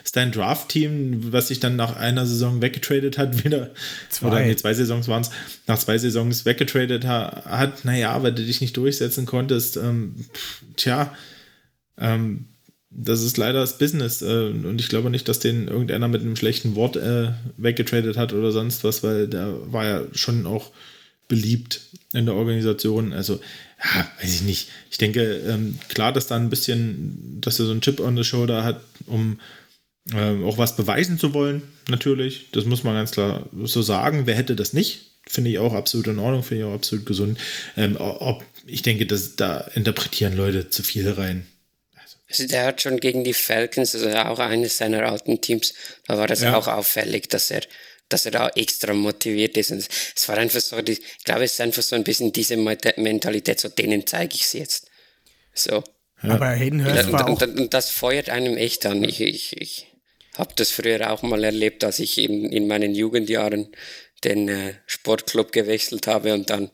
[0.04, 3.70] ist dein Draft-Team, was sich dann nach einer Saison weggetradet hat, wieder.
[4.10, 4.28] Zwei.
[4.28, 5.30] Oder nee, zwei Saisons waren es.
[5.68, 7.86] Nach zwei Saisons weggetradet ha- hat.
[7.86, 9.78] Naja, weil du dich nicht durchsetzen konntest.
[9.78, 10.16] Ähm,
[10.76, 11.14] tja,
[11.98, 12.46] ähm,
[12.92, 14.22] das ist leider das Business.
[14.24, 18.34] Äh, und ich glaube nicht, dass den irgendeiner mit einem schlechten Wort äh, weggetradet hat
[18.34, 20.72] oder sonst was, weil der war ja schon auch
[21.28, 21.82] beliebt
[22.14, 23.14] in der Organisation.
[23.14, 23.40] Also,
[23.84, 24.70] ja, weiß ich nicht.
[24.92, 28.24] Ich denke, ähm, klar, dass da ein bisschen, dass er so einen Chip on the
[28.24, 29.40] shoulder hat, um
[30.14, 32.48] ähm, auch was beweisen zu wollen, natürlich.
[32.52, 34.26] Das muss man ganz klar so sagen.
[34.26, 35.12] Wer hätte das nicht?
[35.28, 37.40] Finde ich auch absolut in Ordnung, finde ich auch absolut gesund.
[37.78, 41.46] Ähm, ob, ich denke, dass da interpretieren Leute zu viel rein.
[42.30, 45.74] Also der hat schon gegen die Falcons, also auch eines seiner alten Teams,
[46.06, 46.56] da war das ja.
[46.56, 47.62] auch auffällig, dass er,
[48.10, 49.72] dass er da extra motiviert ist.
[49.72, 53.60] Und es war einfach so, ich glaube, es ist einfach so ein bisschen diese Mentalität,
[53.60, 54.90] so denen zeige ich es jetzt.
[55.54, 55.84] So.
[56.22, 56.32] Ja.
[56.32, 59.04] Aber Hayden war und, und, und, das feuert einem echt an.
[59.04, 59.88] Ich, ich, ich
[60.34, 63.70] habe das früher auch mal erlebt, als ich in, in meinen Jugendjahren
[64.24, 66.72] den äh, Sportclub gewechselt habe und dann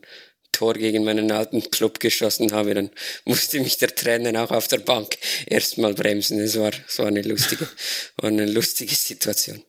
[0.56, 2.90] Tor gegen meinen alten Club geschossen habe, dann
[3.24, 6.40] musste mich der Trainer auch auf der Bank erstmal bremsen.
[6.40, 7.68] Es war, es war eine lustige,
[8.16, 9.62] war eine lustige Situation.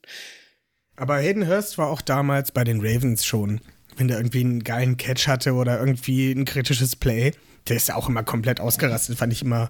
[0.97, 3.61] Aber Hayden Hurst war auch damals bei den Ravens schon.
[3.95, 7.31] Wenn der irgendwie einen geilen Catch hatte oder irgendwie ein kritisches Play,
[7.67, 9.69] der ist ja auch immer komplett ausgerastet, fand ich immer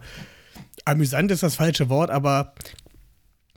[0.86, 2.54] amüsant ist das falsche Wort, aber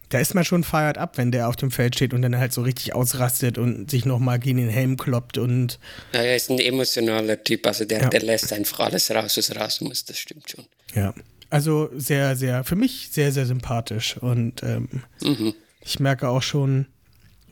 [0.08, 2.52] da ist man schon feiert ab, wenn der auf dem Feld steht und dann halt
[2.52, 5.78] so richtig ausrastet und sich nochmal gegen den Helm kloppt und.
[6.12, 8.08] Ja, er ist ein emotionaler Typ, also der, ja.
[8.08, 10.66] der lässt einfach alles raus, was raus muss, das stimmt schon.
[10.94, 11.14] Ja.
[11.48, 14.16] Also sehr, sehr, für mich sehr, sehr sympathisch.
[14.16, 14.88] Und ähm,
[15.20, 15.54] mhm.
[15.80, 16.86] ich merke auch schon,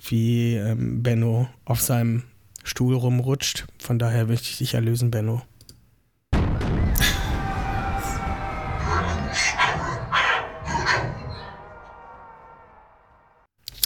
[0.01, 2.25] wie ähm, Benno auf seinem
[2.65, 3.67] Stuhl rumrutscht.
[3.79, 5.43] Von daher möchte ich dich erlösen, Benno.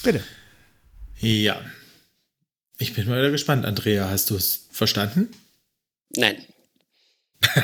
[0.03, 0.25] Bitte.
[1.19, 1.61] Ja.
[2.79, 4.11] Ich bin mal wieder gespannt, Andrea.
[4.11, 5.29] Hast du es verstanden?
[6.17, 6.45] Nein.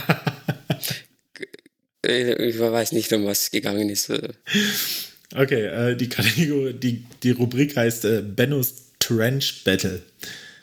[2.03, 4.13] ich weiß nicht, um was es gegangen ist.
[5.35, 10.03] Okay, äh, die Kategorie, die, die Rubrik heißt äh, Bennos Trench Battle.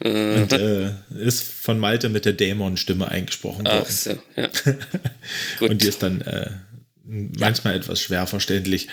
[0.04, 0.42] Mhm.
[0.42, 3.84] Und äh, ist von Malte mit der Dämon-Stimme eingesprochen worden.
[3.86, 4.50] Ach so, ja.
[5.68, 6.50] Und die ist dann äh,
[7.06, 8.88] manchmal etwas schwer verständlich.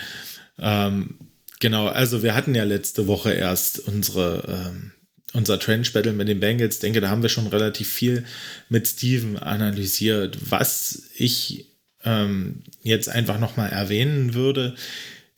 [0.58, 1.16] Ähm,
[1.62, 4.90] Genau, also wir hatten ja letzte Woche erst unsere, ähm,
[5.32, 6.74] unser Trench Battle mit den Bengals.
[6.74, 8.24] Ich denke, da haben wir schon relativ viel
[8.68, 10.38] mit Steven analysiert.
[10.50, 11.66] Was ich
[12.02, 14.74] ähm, jetzt einfach nochmal erwähnen würde,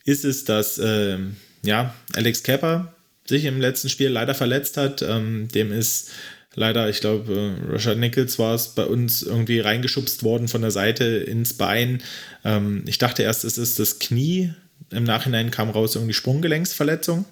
[0.04, 2.94] ist es, dass ähm, ja, Alex Kepper
[3.26, 5.02] sich im letzten Spiel leider verletzt hat.
[5.02, 6.10] Ähm, dem ist
[6.54, 10.70] leider, ich glaube, äh, Rashad Nichols war es bei uns irgendwie reingeschubst worden von der
[10.70, 12.02] Seite ins Bein.
[12.44, 14.52] Ähm, ich dachte erst, es ist das Knie,
[14.90, 17.24] im Nachhinein kam raus irgendwie Sprunggelenksverletzung.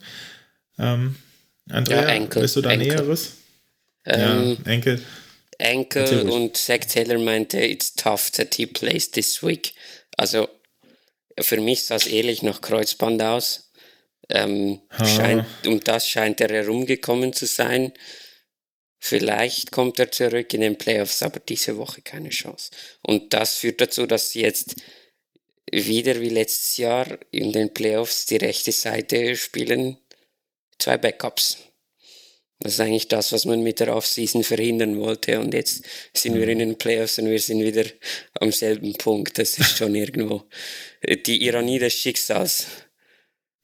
[0.79, 1.17] Ähm,
[1.69, 2.89] Andrea, ja, Enkel, weißt du da Enkel.
[2.89, 3.33] Näheres?
[4.05, 5.03] Ähm, ja, Enkel.
[5.59, 9.75] Enkel und Zach Taylor meinte, it's tough that he plays this week.
[10.17, 10.49] Also
[11.41, 13.71] für mich sah es ehrlich nach Kreuzband aus.
[14.29, 17.93] Ähm, scheint, um das scheint er herumgekommen zu sein.
[18.99, 22.71] Vielleicht kommt er zurück in den Playoffs, aber diese Woche keine Chance.
[23.03, 24.77] Und das führt dazu, dass sie jetzt
[25.71, 29.99] wieder wie letztes Jahr in den Playoffs die rechte Seite spielen
[30.83, 31.59] zwei Backups.
[32.63, 35.41] Das ist eigentlich das, was man mit der Offseason verhindern wollte.
[35.41, 35.85] Und jetzt
[36.15, 37.85] sind wir in den Playoffs und wir sind wieder
[38.41, 39.39] am selben Punkt.
[39.39, 40.45] Das ist schon irgendwo
[41.27, 42.67] die Ironie des Schicksals.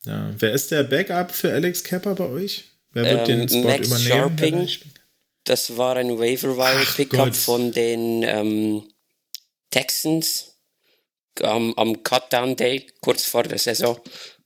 [0.05, 2.65] Ja, wer ist der Backup für Alex Kepper bei euch?
[2.93, 4.09] Wer wird ähm, den Spot Max übernehmen?
[4.09, 4.69] Sharping,
[5.45, 8.83] das war ein Waiver Wire Pickup von den ähm,
[9.71, 10.57] Texans
[11.43, 14.01] am, am Cutdown Day, kurz vor der Saison,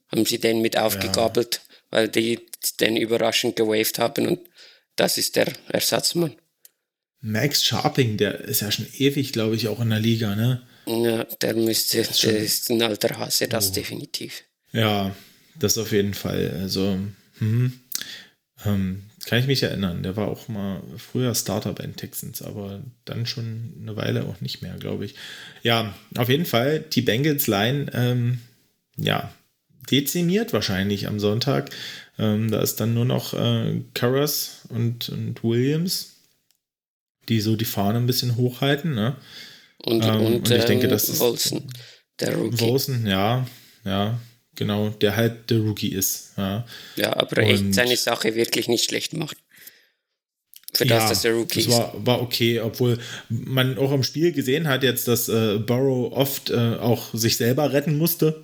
[0.09, 1.72] haben sie den mit aufgegabelt, ja.
[1.93, 2.41] Weil die
[2.81, 4.41] den überraschend gewaved haben und
[4.97, 6.35] das ist der Ersatzmann.
[7.21, 10.63] Max Sharping, der ist ja schon ewig, glaube ich, auch in der Liga, ne?
[10.87, 13.75] Ja, der müsste, das der ist ein alter Hase, das oh.
[13.75, 14.43] definitiv.
[14.73, 15.15] Ja,
[15.55, 16.59] das auf jeden Fall.
[16.61, 16.99] Also,
[17.39, 17.81] hm,
[18.65, 20.03] ähm, kann ich mich erinnern.
[20.03, 24.41] Der war auch mal früher Starter bei den Texans, aber dann schon eine Weile auch
[24.41, 25.15] nicht mehr, glaube ich.
[25.63, 28.41] Ja, auf jeden Fall die Bengals Line, ähm,
[28.97, 29.33] ja,
[29.91, 31.71] dezimiert wahrscheinlich am Sonntag.
[32.19, 36.17] Ähm, da ist dann nur noch äh, Karras und, und Williams,
[37.29, 38.95] die so die Fahne ein bisschen hochhalten.
[38.95, 39.17] Ne?
[39.85, 41.65] Und, ähm, und, und ich denke, das ist Wilson,
[42.21, 42.61] der Rookie.
[42.61, 43.47] Wilson, ja,
[43.85, 44.19] ja,
[44.55, 46.33] genau, der halt der Rookie ist.
[46.37, 46.67] Ja,
[46.97, 49.37] ja aber und echt seine Sache wirklich nicht schlecht macht.
[50.75, 54.33] Für das, ja, dass der Rookie das war, war okay, obwohl man auch im Spiel
[54.33, 58.43] gesehen hat jetzt, dass äh, Burrow oft äh, auch sich selber retten musste.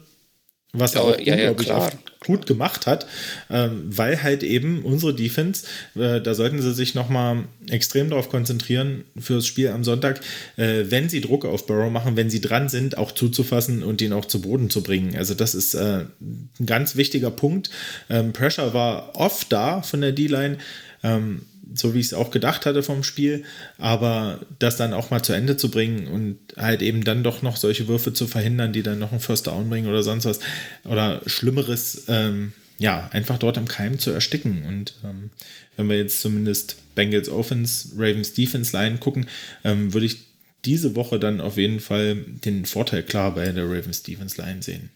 [0.72, 3.06] Was er Oh, auch ja, ja, unglaublich oft gut gemacht hat,
[3.48, 5.64] ähm, weil halt eben unsere Defense,
[5.94, 10.20] äh, da sollten sie sich nochmal extrem darauf konzentrieren fürs Spiel am Sonntag,
[10.56, 14.12] äh, wenn sie Druck auf Burrow machen, wenn sie dran sind, auch zuzufassen und ihn
[14.12, 15.16] auch zu Boden zu bringen.
[15.16, 17.70] Also das ist äh, ein ganz wichtiger Punkt.
[18.10, 20.58] Ähm, Pressure war oft da von der D-Line.
[21.02, 21.42] Ähm,
[21.74, 23.44] so wie ich es auch gedacht hatte vom Spiel,
[23.76, 27.56] aber das dann auch mal zu Ende zu bringen und halt eben dann doch noch
[27.56, 30.40] solche Würfe zu verhindern, die dann noch einen First Down bringen oder sonst was
[30.84, 34.64] oder Schlimmeres, ähm, ja, einfach dort am Keim zu ersticken.
[34.64, 35.30] Und ähm,
[35.76, 39.26] wenn wir jetzt zumindest Bengals Offense, Ravens Defense Line gucken,
[39.64, 40.28] ähm, würde ich
[40.64, 44.90] diese Woche dann auf jeden Fall den Vorteil klar bei der Ravens Defense Line sehen.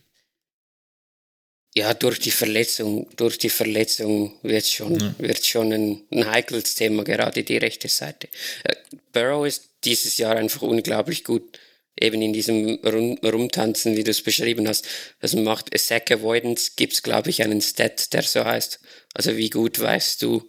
[1.74, 5.14] Ja, durch die Verletzung, durch die Verletzung wird schon, Ja.
[5.18, 8.28] wird schon ein, ein heikles Thema, gerade die rechte Seite.
[8.64, 8.74] Äh,
[9.12, 11.58] Burrow ist dieses Jahr einfach unglaublich gut,
[11.98, 14.86] eben in diesem Rum, Rumtanzen, wie du es beschrieben hast.
[15.20, 18.80] Das macht a Sack Avoidance, gibt es, glaube ich, einen Stat, der so heißt.
[19.14, 20.46] Also wie gut weißt du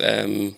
[0.00, 0.56] ähm,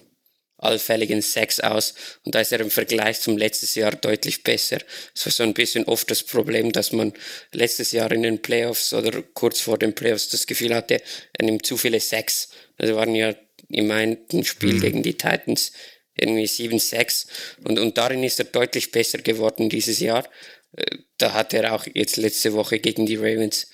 [0.58, 1.94] allfälligen Sex aus
[2.24, 4.78] und da ist er im Vergleich zum letztes Jahr deutlich besser.
[5.14, 7.12] Es war so ein bisschen oft das Problem, dass man
[7.52, 11.02] letztes Jahr in den Playoffs oder kurz vor den Playoffs das Gefühl hatte,
[11.34, 12.48] er nimmt zu viele Sex.
[12.78, 13.34] Also waren ja
[13.68, 15.72] im einen Spiel gegen die Titans
[16.18, 17.26] irgendwie 7-6
[17.64, 20.28] und, und darin ist er deutlich besser geworden dieses Jahr.
[20.76, 23.68] Äh, Da hat er auch jetzt letzte Woche gegen die Ravens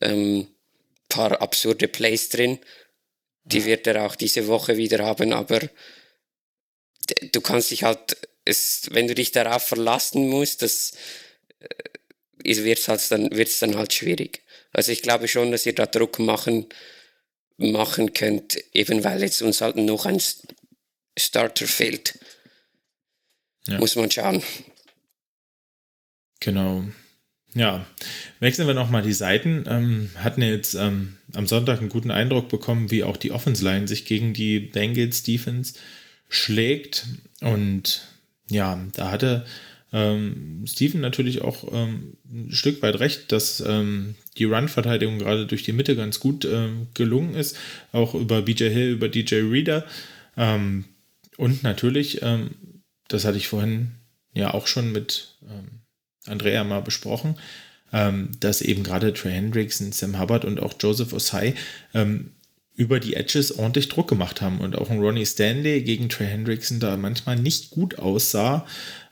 [0.00, 0.48] ähm,
[1.08, 2.58] paar absurde Plays drin.
[3.44, 5.60] Die wird er auch diese Woche wieder haben, aber
[7.32, 10.92] du kannst dich halt, es, wenn du dich darauf verlassen musst, das
[12.44, 14.42] äh, wird es halt dann, wird's dann halt schwierig.
[14.72, 16.66] Also ich glaube schon, dass ihr da Druck machen,
[17.56, 20.22] machen könnt, eben weil jetzt uns halt noch ein
[21.18, 22.18] Starter fehlt.
[23.66, 23.78] Ja.
[23.78, 24.42] Muss man schauen.
[26.40, 26.84] Genau.
[27.54, 27.84] Ja,
[28.38, 29.64] wechseln wir nochmal die Seiten.
[29.68, 33.88] Ähm, hatten jetzt ähm, am Sonntag einen guten Eindruck bekommen, wie auch die Offense Line
[33.88, 35.74] sich gegen die Bengals Defense
[36.30, 37.06] schlägt.
[37.40, 38.02] Und
[38.48, 39.44] ja, da hatte
[39.92, 45.64] ähm, Steven natürlich auch ähm, ein Stück weit recht, dass ähm, die Run-Verteidigung gerade durch
[45.64, 47.56] die Mitte ganz gut ähm, gelungen ist.
[47.92, 49.84] Auch über BJ Hill, über DJ Reader.
[50.36, 50.84] Ähm,
[51.36, 52.50] und natürlich, ähm,
[53.08, 53.92] das hatte ich vorhin
[54.32, 55.80] ja auch schon mit ähm,
[56.26, 57.36] Andrea mal besprochen,
[58.38, 61.56] dass eben gerade Trey Hendrickson, Sam Hubbard und auch Joseph Osai
[62.76, 66.80] über die Edges ordentlich Druck gemacht haben und auch ein Ronnie Stanley gegen Trey Hendrickson
[66.80, 68.66] da manchmal nicht gut aussah.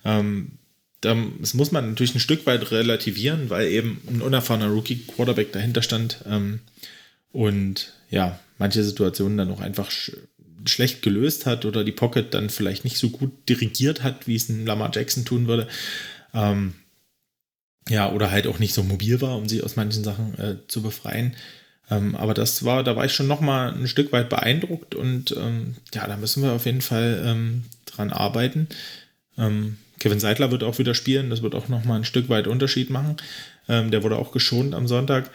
[0.04, 0.52] Ähm,
[1.00, 5.82] da, das muss man natürlich ein Stück weit relativieren, weil eben ein unerfahrener Rookie-Quarterback dahinter
[5.82, 6.60] stand ähm,
[7.30, 10.12] und ja, manche Situationen dann auch einfach sch
[10.66, 14.48] schlecht gelöst hat oder die Pocket dann vielleicht nicht so gut dirigiert hat, wie es
[14.48, 15.68] ein Lamar Jackson tun würde.
[16.34, 16.74] Ähm,
[17.88, 20.82] ja, oder halt auch nicht so mobil war, um sie aus manchen Sachen äh, zu
[20.82, 21.36] befreien.
[21.90, 25.34] Ähm, aber das war, da war ich schon noch mal ein Stück weit beeindruckt und
[25.36, 28.68] ähm, ja, da müssen wir auf jeden Fall ähm, dran arbeiten.
[29.36, 32.46] Ähm, Kevin Seidler wird auch wieder spielen, das wird auch noch mal ein Stück weit
[32.46, 33.16] Unterschied machen.
[33.68, 35.30] Ähm, der wurde auch geschont am Sonntag,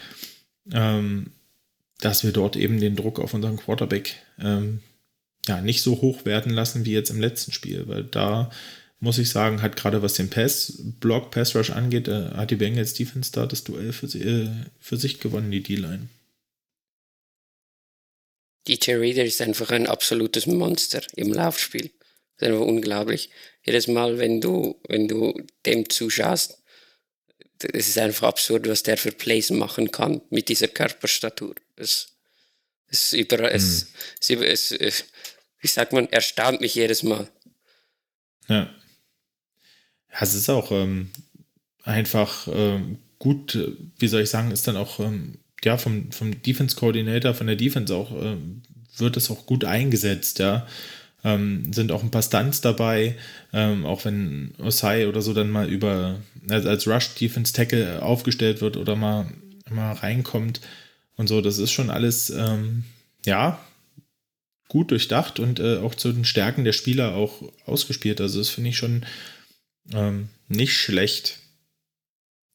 [0.72, 1.32] ähm,
[2.00, 4.16] dass wir dort eben den Druck auf unseren Quarterback
[5.48, 8.50] ja nicht so hoch werden lassen wie jetzt im letzten Spiel, weil da
[9.04, 12.56] muss ich sagen, hat gerade was den Pass, Block, Pass Rush angeht, äh, hat die
[12.56, 14.50] Bengals Defense da das Duell für, sie, äh,
[14.80, 16.08] für sich gewonnen, die D-Line.
[18.68, 21.92] DJ Reader ist einfach ein absolutes Monster im Laufspiel.
[22.38, 23.30] Das ist einfach unglaublich.
[23.66, 25.34] Jedes Mal, wenn du, wenn du
[25.66, 26.60] dem zuschaust,
[27.74, 31.56] es ist einfach absurd, was der für Plays machen kann mit dieser Körperstatur.
[31.76, 32.10] Es,
[32.88, 33.88] es, über, es,
[34.20, 35.06] es, über- es, es,
[35.60, 37.30] wie sagt man, erstaunt mich jedes Mal.
[38.50, 38.74] Ja.
[40.12, 41.12] Ja, es ist auch ähm,
[41.84, 46.42] einfach ähm, gut, äh, wie soll ich sagen, ist dann auch ähm, ja vom, vom
[46.42, 48.62] Defense Coordinator, von der Defense auch, ähm,
[48.98, 50.68] wird es auch gut eingesetzt, ja.
[51.26, 53.16] Ähm, sind auch ein paar Stunts dabei,
[53.54, 58.60] ähm, auch wenn Osai oder so dann mal über als, als Rush Defense Tackle aufgestellt
[58.60, 59.28] wird oder mal,
[59.70, 60.60] mal reinkommt
[61.16, 62.84] und so, das ist schon alles ähm,
[63.26, 63.58] ja
[64.68, 68.20] gut durchdacht und äh, auch zu den Stärken der Spieler auch ausgespielt.
[68.20, 69.06] Also das finde ich schon
[69.94, 71.40] ähm, nicht schlecht.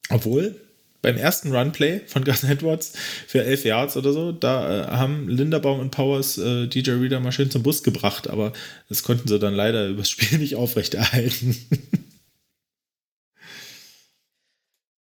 [0.09, 0.59] Obwohl,
[1.01, 2.93] beim ersten Runplay von Gus Edwards
[3.27, 7.31] für 11 Yards oder so, da äh, haben Linderbaum und Powers äh, DJ Reader mal
[7.31, 8.53] schön zum Bus gebracht, aber
[8.89, 11.55] das konnten sie dann leider übers Spiel nicht aufrechterhalten.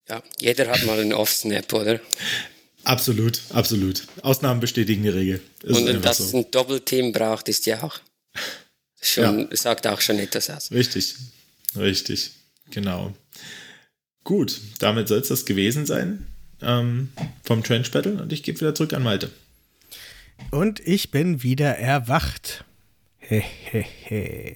[0.08, 2.00] Ja, jeder hat mal einen Off-Snap, oder?
[2.84, 4.04] absolut, absolut.
[4.22, 5.42] Ausnahmen bestätigen die Regel.
[5.64, 6.38] Ist Und dass es so.
[6.38, 8.00] ein Doppelteam braucht, ist ja auch
[9.02, 10.72] schon, sagt auch schon etwas aus.
[10.72, 11.16] Richtig,
[11.76, 12.32] richtig,
[12.70, 13.16] genau.
[14.26, 16.26] Gut, damit soll es das gewesen sein.
[16.62, 17.10] ähm,
[17.44, 19.30] vom Trench Battle und ich gebe wieder zurück an Malte.
[20.52, 22.66] Und ich bin wieder erwacht.
[23.20, 24.56] Hehehe.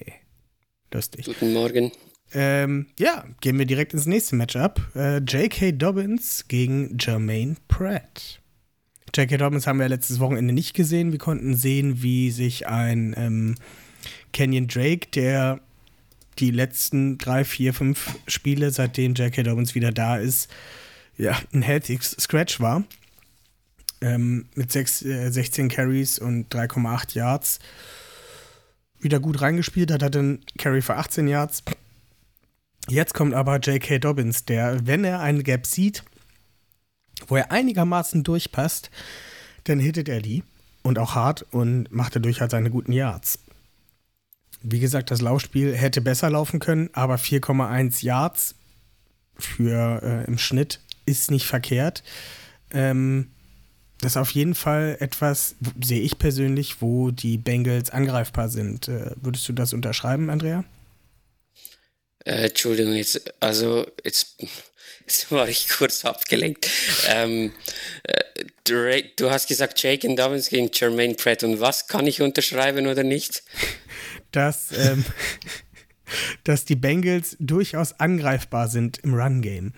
[0.92, 1.26] Lustig.
[1.26, 1.92] Guten Morgen.
[2.32, 4.80] Ähm, ja, gehen wir direkt ins nächste Matchup.
[4.94, 5.72] Äh, J.K.
[5.72, 8.40] Dobbins gegen Jermaine Pratt.
[9.14, 9.36] J.K.
[9.36, 11.12] Dobbins haben wir letztes Wochenende nicht gesehen.
[11.12, 13.54] Wir konnten sehen, wie sich ein ähm,
[14.32, 15.60] Kenyon Drake, der
[16.38, 19.42] die letzten drei, vier, fünf Spiele, seitdem J.K.
[19.42, 20.50] Dobbins wieder da ist,
[21.16, 22.84] ja, ein healthy Scratch war.
[24.00, 27.58] Ähm, mit 6, äh, 16 Carries und 3,8 Yards.
[28.98, 31.62] Wieder gut reingespielt hat, hatte einen Carry für 18 Yards.
[32.88, 33.98] Jetzt kommt aber J.K.
[33.98, 36.02] Dobbins, der, wenn er eine Gap sieht,
[37.28, 38.90] wo er einigermaßen durchpasst,
[39.64, 40.42] dann hittet er die
[40.82, 43.38] und auch hart und macht dadurch halt seine guten Yards.
[44.62, 48.54] Wie gesagt, das Laufspiel hätte besser laufen können, aber 4,1 Yards
[49.38, 52.02] für äh, im Schnitt ist nicht verkehrt.
[52.72, 53.30] Ähm,
[54.00, 58.88] das ist auf jeden Fall etwas, sehe ich persönlich, wo die Bengals angreifbar sind.
[58.88, 60.64] Äh, würdest du das unterschreiben, Andrea?
[62.24, 64.36] Äh, Entschuldigung, jetzt, also jetzt,
[65.10, 66.70] jetzt war ich kurz abgelenkt.
[67.08, 67.52] Ähm,
[68.04, 73.02] äh, du, hast gesagt, Jake Dobbins gegen Jermaine Pratt und was kann ich unterschreiben oder
[73.02, 73.42] nicht?
[74.30, 75.04] Dass, ähm,
[76.44, 79.72] dass die Bengals durchaus angreifbar sind im Run-Game.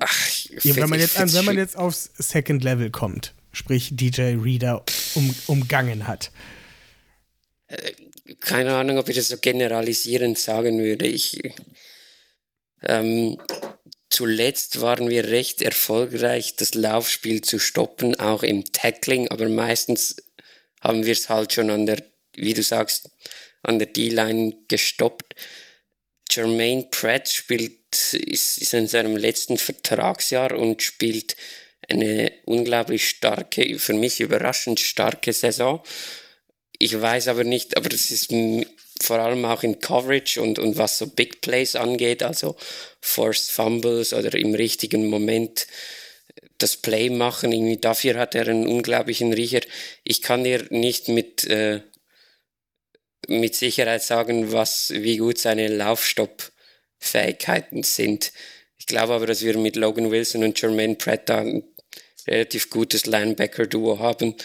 [0.00, 0.30] Ach,
[0.62, 4.82] ja, wenn, man jetzt, wenn man jetzt aufs Second Level kommt, sprich DJ Reader
[5.14, 6.30] um, umgangen hat.
[7.66, 7.92] Äh,
[8.40, 11.06] keine Ahnung, ob ich das so generalisierend sagen würde.
[11.06, 11.42] Ich,
[12.82, 13.38] ähm,
[14.08, 20.16] zuletzt waren wir recht erfolgreich, das Laufspiel zu stoppen, auch im Tackling, aber meistens
[20.80, 22.02] haben wir es halt schon an der,
[22.34, 23.10] wie du sagst,
[23.62, 25.34] an der D-Line gestoppt.
[26.30, 31.36] Jermaine Pratt spielt, ist, ist in seinem letzten Vertragsjahr und spielt
[31.88, 35.82] eine unglaublich starke, für mich überraschend starke Saison.
[36.78, 38.30] Ich weiß aber nicht, aber das ist
[39.02, 42.56] vor allem auch in Coverage und, und was so Big Plays angeht, also
[43.00, 45.66] Forced Fumbles oder im richtigen Moment
[46.58, 47.52] das Play machen.
[47.52, 49.60] Irgendwie dafür hat er einen unglaublichen Riecher.
[50.04, 51.80] Ich kann dir nicht mit, äh,
[53.28, 58.32] mit Sicherheit sagen, was, wie gut seine Laufstopp-Fähigkeiten sind.
[58.78, 61.62] Ich glaube aber, dass wir mit Logan Wilson und Jermaine Pratt da ein
[62.26, 64.36] relativ gutes Linebacker-Duo haben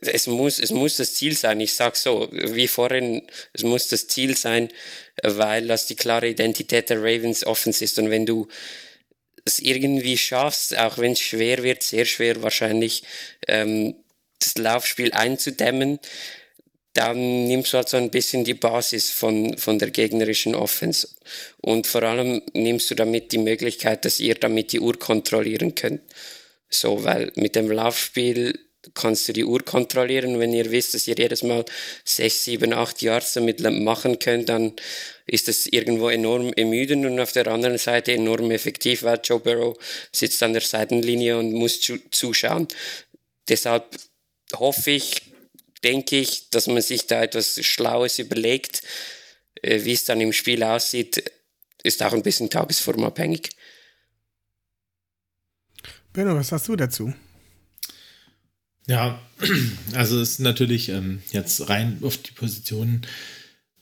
[0.00, 1.60] es muss, es muss das Ziel sein.
[1.60, 3.22] Ich sage so, wie vorhin,
[3.52, 4.68] es muss das Ziel sein,
[5.22, 7.98] weil das die klare Identität der Ravens Offense ist.
[7.98, 8.48] Und wenn du
[9.44, 13.02] es irgendwie schaffst, auch wenn es schwer wird, sehr schwer wahrscheinlich,
[13.48, 13.94] ähm,
[14.38, 15.98] das Laufspiel einzudämmen,
[16.92, 21.08] dann nimmst du halt so ein bisschen die Basis von, von der gegnerischen Offense.
[21.60, 26.00] Und vor allem nimmst du damit die Möglichkeit, dass ihr damit die Uhr kontrollieren könnt.
[26.70, 30.38] So, weil mit dem Laufspiel kannst du die Uhr kontrollieren.
[30.38, 31.64] Wenn ihr wisst, dass ihr jedes Mal
[32.04, 34.72] 6, 7, 8 Yards damit machen könnt, dann
[35.26, 39.76] ist das irgendwo enorm ermüdend und auf der anderen Seite enorm effektiv, weil Joe Burrow
[40.12, 41.80] sitzt an der Seitenlinie und muss
[42.10, 42.68] zuschauen.
[43.48, 43.84] Deshalb
[44.54, 45.22] hoffe ich,
[45.82, 48.82] denke ich, dass man sich da etwas Schlaues überlegt.
[49.62, 51.30] Äh, wie es dann im Spiel aussieht,
[51.82, 53.50] ist auch ein bisschen tagesformabhängig.
[56.12, 57.12] Benno, was hast du dazu?
[58.86, 59.20] Ja,
[59.94, 63.02] also es ist natürlich ähm, jetzt rein auf die Positionen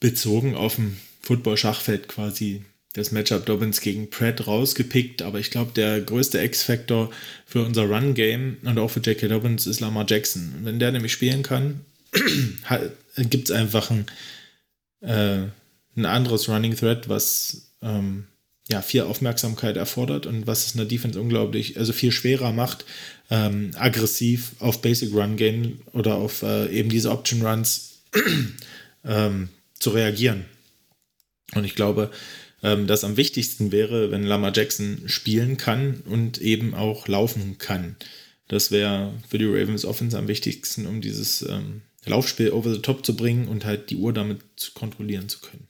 [0.00, 6.00] bezogen auf dem Football-Schachfeld quasi das Matchup Dobbins gegen Pratt rausgepickt, aber ich glaube, der
[6.00, 7.10] größte X-Factor
[7.44, 9.28] für unser Run-Game und auch für J.K.
[9.28, 10.60] Dobbins ist Lamar Jackson.
[10.62, 11.84] Wenn der nämlich spielen kann,
[13.16, 14.06] gibt es einfach ein,
[15.00, 15.48] äh,
[15.96, 18.28] ein anderes Running Thread, was ähm,
[18.68, 22.84] ja, viel Aufmerksamkeit erfordert und was es in der Defense unglaublich, also viel schwerer macht,
[23.30, 28.02] ähm, aggressiv auf Basic Run Game oder auf äh, eben diese Option Runs
[29.04, 29.48] ähm,
[29.78, 30.46] zu reagieren.
[31.54, 32.10] Und ich glaube,
[32.62, 37.96] ähm, dass am wichtigsten wäre, wenn Lama Jackson spielen kann und eben auch laufen kann.
[38.48, 43.04] Das wäre für die Ravens Offense am wichtigsten, um dieses ähm, Laufspiel over the top
[43.04, 45.68] zu bringen und halt die Uhr damit zu kontrollieren zu können.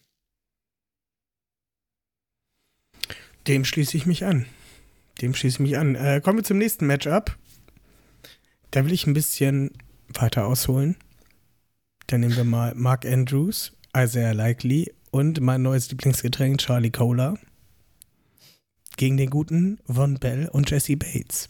[3.46, 4.46] Dem schließe ich mich an.
[5.20, 5.94] Dem schließe ich mich an.
[5.94, 7.36] Äh, kommen wir zum nächsten Matchup.
[8.70, 9.70] Da will ich ein bisschen
[10.08, 10.96] weiter ausholen.
[12.06, 17.34] Dann nehmen wir mal Mark Andrews, Isaiah Likely und mein neues Lieblingsgetränk Charlie Cola
[18.96, 21.48] gegen den guten Von Bell und Jesse Bates.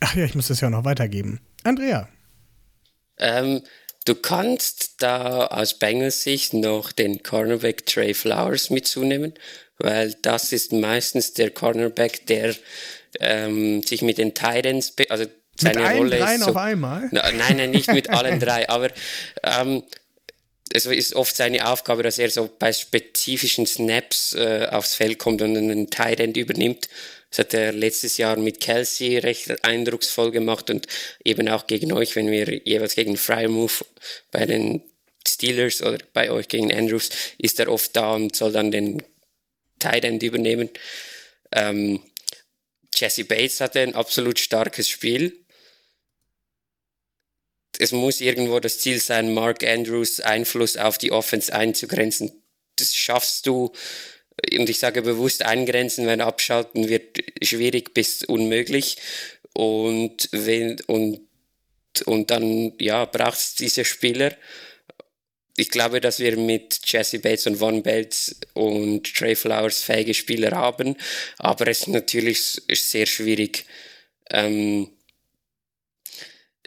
[0.00, 1.40] Ach ja, ich muss das ja noch weitergeben.
[1.64, 2.08] Andrea.
[3.18, 3.62] Ähm,
[4.06, 9.34] du kannst da aus Bengals Sicht noch den Cornerback Trey Flowers mitzunehmen
[9.78, 12.54] weil das ist meistens der Cornerback, der
[13.20, 15.26] ähm, sich mit den Titans, also
[15.58, 17.08] seine mit allen Rolle dreien ist so, auf einmal?
[17.10, 18.90] Nein, nein, nicht mit allen drei, aber
[19.42, 19.82] ähm,
[20.72, 25.40] es ist oft seine Aufgabe, dass er so bei spezifischen Snaps äh, aufs Feld kommt
[25.42, 26.88] und einen Tight End übernimmt.
[27.36, 30.86] Das hat er letztes Jahr mit Kelsey recht eindrucksvoll gemacht und
[31.22, 33.18] eben auch gegen euch, wenn wir jeweils gegen
[33.50, 33.84] Move
[34.30, 34.82] bei den
[35.28, 39.02] Steelers oder bei euch gegen Andrews, ist er oft da und soll dann den
[39.78, 40.70] Tight End übernehmen.
[41.52, 42.00] Ähm,
[42.94, 45.46] Jesse Bates hatte ein absolut starkes Spiel
[47.78, 52.42] es muss irgendwo das Ziel sein, Mark Andrews Einfluss auf die Offense einzugrenzen.
[52.76, 53.72] Das schaffst du,
[54.58, 58.96] und ich sage bewusst eingrenzen, weil abschalten wird schwierig bis unmöglich.
[59.54, 61.20] Und, wenn, und,
[62.04, 64.36] und dann ja, braucht es diese Spieler.
[65.56, 70.50] Ich glaube, dass wir mit Jesse Bates und Von Bates und Trey Flowers fähige Spieler
[70.50, 70.96] haben,
[71.38, 73.64] aber es ist natürlich sehr schwierig,
[74.30, 74.90] ähm,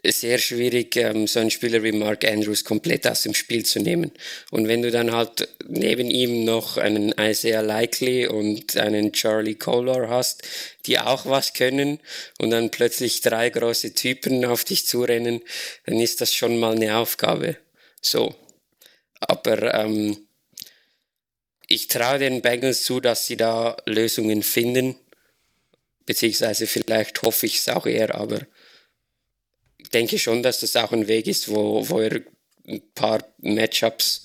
[0.05, 4.11] sehr schwierig, ähm, so einen Spieler wie Mark Andrews komplett aus dem Spiel zu nehmen.
[4.51, 10.09] Und wenn du dann halt neben ihm noch einen Isaiah Likely und einen Charlie Kohler
[10.09, 10.43] hast,
[10.85, 11.99] die auch was können
[12.39, 15.41] und dann plötzlich drei große Typen auf dich zurennen,
[15.85, 17.57] dann ist das schon mal eine Aufgabe.
[18.01, 18.35] So.
[19.19, 20.17] Aber ähm,
[21.67, 24.95] ich traue den Bengals zu, dass sie da Lösungen finden.
[26.05, 28.39] Beziehungsweise vielleicht hoffe ich es auch eher, aber
[29.93, 32.23] denke schon, dass das auch ein Weg ist, wo, wo ihr
[32.67, 34.23] ein paar Matchups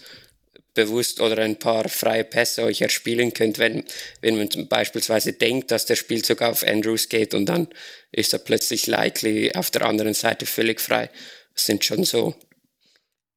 [0.74, 3.84] bewusst oder ein paar freie Pässe euch erspielen könnt, wenn,
[4.20, 7.68] wenn man beispielsweise denkt, dass der Spielzug auf Andrews geht und dann
[8.10, 11.10] ist er plötzlich likely auf der anderen Seite völlig frei.
[11.54, 12.34] Das sind schon so,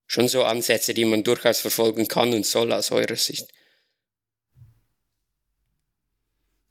[0.08, 3.48] schon so Ansätze, die man durchaus verfolgen kann und soll aus eurer Sicht.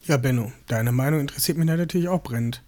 [0.04, 2.62] Ja, Benno, deine Meinung interessiert mich natürlich auch brennend.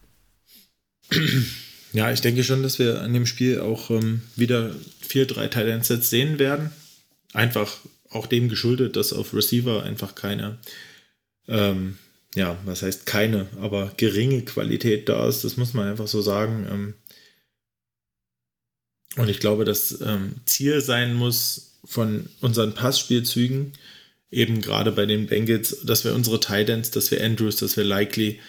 [1.93, 6.11] Ja, ich denke schon, dass wir an dem Spiel auch ähm, wieder vier, drei Thailand-Sets
[6.11, 6.70] sehen werden.
[7.32, 7.78] Einfach
[8.11, 10.59] auch dem geschuldet, dass auf Receiver einfach keine,
[11.47, 11.99] ähm,
[12.34, 15.45] ja, was heißt keine, aber geringe Qualität da ist.
[15.45, 16.66] Das muss man einfach so sagen.
[16.70, 16.95] Ähm,
[19.16, 23.72] und ich glaube, das ähm, Ziel sein muss von unseren Passspielzügen,
[24.30, 28.41] eben gerade bei den Bengals, dass wir unsere Titans, dass wir Andrews, dass wir Likely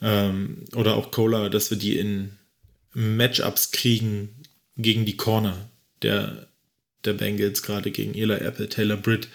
[0.00, 2.38] ähm, oder auch Cola, dass wir die in
[2.94, 4.30] Matchups kriegen
[4.76, 5.68] gegen die Corner
[6.02, 6.48] der,
[7.04, 9.28] der Bengals, gerade gegen Eli Apple, Taylor Britt.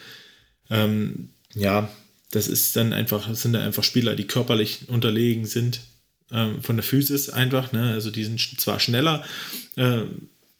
[0.70, 1.89] Ähm, ja,
[2.32, 5.82] das ist dann einfach, das sind dann einfach Spieler, die körperlich unterlegen sind,
[6.32, 7.91] ähm, von der Physis einfach, ne?
[7.93, 9.26] Also die sind zwar schneller,
[9.76, 10.01] äh,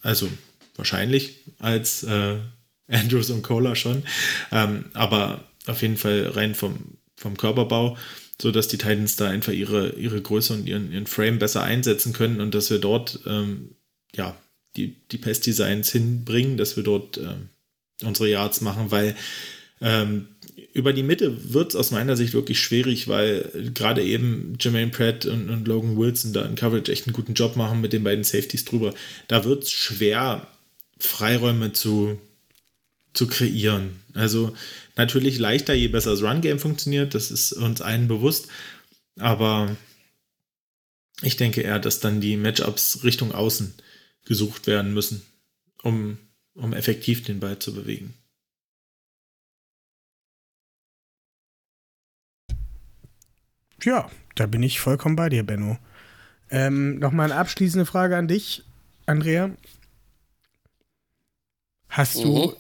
[0.02, 0.30] also
[0.76, 2.38] wahrscheinlich als äh,
[2.88, 4.04] Andrews und Cola schon,
[4.52, 7.98] ähm, aber auf jeden Fall rein vom, vom Körperbau
[8.42, 12.14] so dass die Titans da einfach ihre, ihre Größe und ihren, ihren Frame besser einsetzen
[12.14, 13.72] können und dass wir dort ähm,
[14.16, 14.38] ja,
[14.76, 17.50] die, die Pest-Designs hinbringen, dass wir dort ähm,
[18.04, 19.16] unsere Yards machen, weil
[19.82, 20.28] ähm,
[20.74, 25.26] über die Mitte wird es aus meiner Sicht wirklich schwierig, weil gerade eben Jermaine Pratt
[25.26, 28.24] und, und, Logan Wilson da in Coverage echt einen guten Job machen mit den beiden
[28.24, 28.94] Safeties drüber.
[29.28, 30.48] Da wird es schwer,
[30.98, 32.20] Freiräume zu,
[33.14, 34.02] zu kreieren.
[34.14, 34.54] Also
[35.00, 38.50] natürlich leichter, je besser das Run-Game funktioniert, das ist uns allen bewusst.
[39.18, 39.76] Aber
[41.22, 43.74] ich denke eher, dass dann die Matchups Richtung Außen
[44.26, 45.26] gesucht werden müssen,
[45.84, 46.20] um,
[46.54, 48.14] um effektiv den Ball zu bewegen.
[53.82, 55.80] Ja, da bin ich vollkommen bei dir, Benno.
[56.50, 58.64] Ähm, Nochmal eine abschließende Frage an dich,
[59.06, 59.56] Andrea.
[61.88, 62.24] Hast mhm.
[62.24, 62.56] du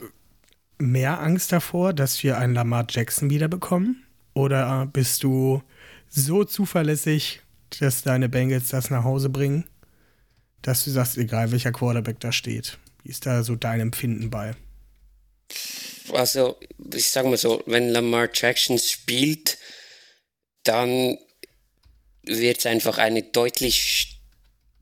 [0.79, 4.05] mehr Angst davor, dass wir einen Lamar Jackson wiederbekommen?
[4.33, 5.61] Oder bist du
[6.07, 7.41] so zuverlässig,
[7.79, 9.65] dass deine Bengals das nach Hause bringen,
[10.61, 12.77] dass du sagst, egal welcher Quarterback da steht?
[13.03, 14.55] Wie ist da so dein Empfinden bei?
[16.13, 16.59] Also,
[16.93, 19.57] ich sage mal so, wenn Lamar Jackson spielt,
[20.63, 21.17] dann
[22.23, 24.19] wird es einfach eine deutlich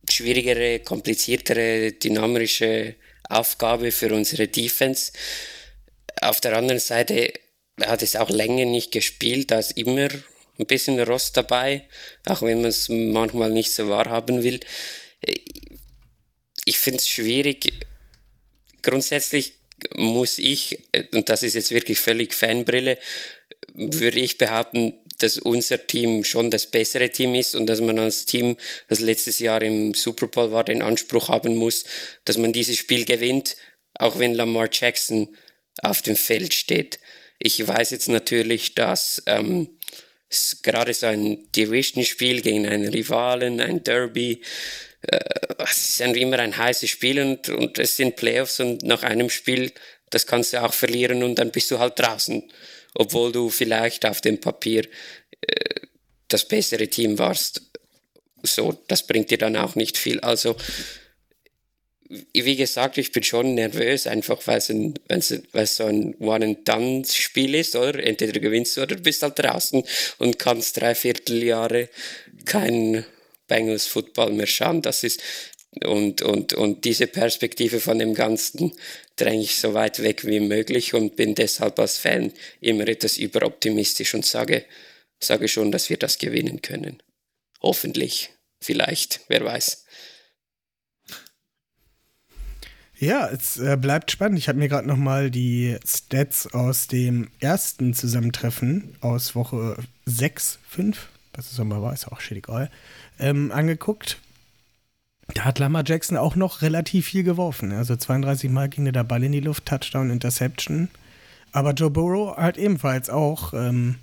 [0.09, 2.95] schwierigere, kompliziertere, dynamische
[3.29, 5.11] Aufgabe für unsere Defense
[6.21, 7.33] auf der anderen Seite
[7.85, 10.09] hat es auch länger nicht gespielt, da ist immer
[10.59, 11.87] ein bisschen Rost dabei,
[12.25, 14.59] auch wenn man es manchmal nicht so wahrhaben will.
[16.65, 17.71] Ich finde es schwierig.
[18.81, 19.53] Grundsätzlich
[19.95, 20.79] muss ich,
[21.13, 22.97] und das ist jetzt wirklich völlig Fanbrille,
[23.73, 28.25] würde ich behaupten, dass unser Team schon das bessere Team ist und dass man als
[28.25, 28.57] Team,
[28.87, 31.85] das letztes Jahr im Super Bowl war, den Anspruch haben muss,
[32.25, 33.55] dass man dieses Spiel gewinnt,
[33.95, 35.35] auch wenn Lamar Jackson
[35.83, 36.99] auf dem Feld steht.
[37.39, 39.69] Ich weiß jetzt natürlich, dass ähm,
[40.63, 44.41] gerade so ein Division-Spiel gegen einen Rivalen, ein Derby,
[45.03, 45.19] äh,
[45.59, 49.71] es ist immer ein heißes Spiel und, und es sind Playoffs und nach einem Spiel,
[50.09, 52.43] das kannst du auch verlieren und dann bist du halt draußen,
[52.95, 54.85] obwohl du vielleicht auf dem Papier
[55.41, 55.81] äh,
[56.27, 57.61] das bessere Team warst.
[58.43, 60.19] So, das bringt dir dann auch nicht viel.
[60.19, 60.55] Also
[62.09, 67.55] wie gesagt, ich bin schon nervös, einfach weil es, ein, weil es so ein One-and-Done-Spiel
[67.55, 68.01] ist, oder?
[68.01, 69.83] Entweder gewinnst du oder bist halt draußen
[70.17, 71.89] und kannst drei Vierteljahre
[72.45, 73.05] kein
[73.47, 74.81] Bengals-Football mehr schauen.
[74.81, 75.21] Das ist,
[75.83, 78.73] und, und, und diese Perspektive von dem Ganzen
[79.17, 82.31] dränge ich so weit weg wie möglich und bin deshalb als Fan
[82.61, 84.65] immer etwas überoptimistisch und sage,
[85.19, 87.01] sage schon, dass wir das gewinnen können.
[87.61, 88.29] Hoffentlich.
[88.59, 89.85] Vielleicht, wer weiß.
[92.99, 94.39] Ja, es äh, bleibt spannend.
[94.39, 100.57] Ich habe mir gerade noch mal die Stats aus dem ersten Zusammentreffen aus Woche 6,
[100.67, 102.71] 5, was es immer war, ist auch shit egal,
[103.19, 104.17] ähm, angeguckt.
[105.35, 107.71] Da hat Lamar Jackson auch noch relativ viel geworfen.
[107.71, 110.89] Also 32 Mal ging der Ball in die Luft, Touchdown, Interception.
[111.51, 113.95] Aber Joe Burrow hat ebenfalls auch ähm,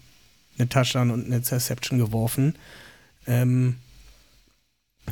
[0.58, 2.54] eine Touchdown und eine Interception geworfen.
[3.26, 3.76] Ähm,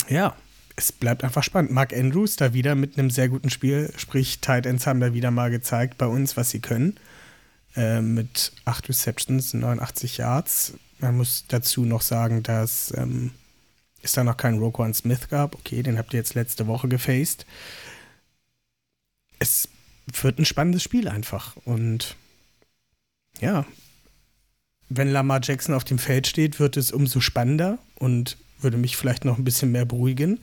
[0.09, 0.37] ja,
[0.77, 1.73] es bleibt einfach spannend.
[1.73, 5.31] Mark Andrews da wieder mit einem sehr guten Spiel, sprich, Tight Ends haben da wieder
[5.31, 6.97] mal gezeigt bei uns, was sie können.
[7.77, 10.75] Äh, mit 8 Receptions, 89 Yards.
[10.99, 13.33] Man muss dazu noch sagen, dass ähm,
[14.03, 15.55] es da noch keinen Roquan Smith gab.
[15.55, 17.47] Okay, den habt ihr jetzt letzte Woche gefaced.
[19.39, 19.69] Es
[20.21, 21.57] wird ein spannendes Spiel einfach.
[21.65, 22.17] Und
[23.41, 23.65] ja,
[24.89, 29.25] wenn Lamar Jackson auf dem Feld steht, wird es umso spannender und würde mich vielleicht
[29.25, 30.41] noch ein bisschen mehr beruhigen.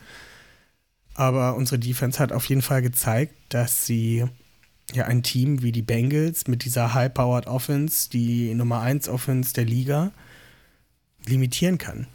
[1.13, 4.25] Aber unsere Defense hat auf jeden Fall gezeigt, dass sie
[4.93, 9.65] ja ein Team wie die Bengals mit dieser High-Powered Offense, die Nummer 1 Offense der
[9.65, 10.11] Liga,
[11.25, 12.07] limitieren kann.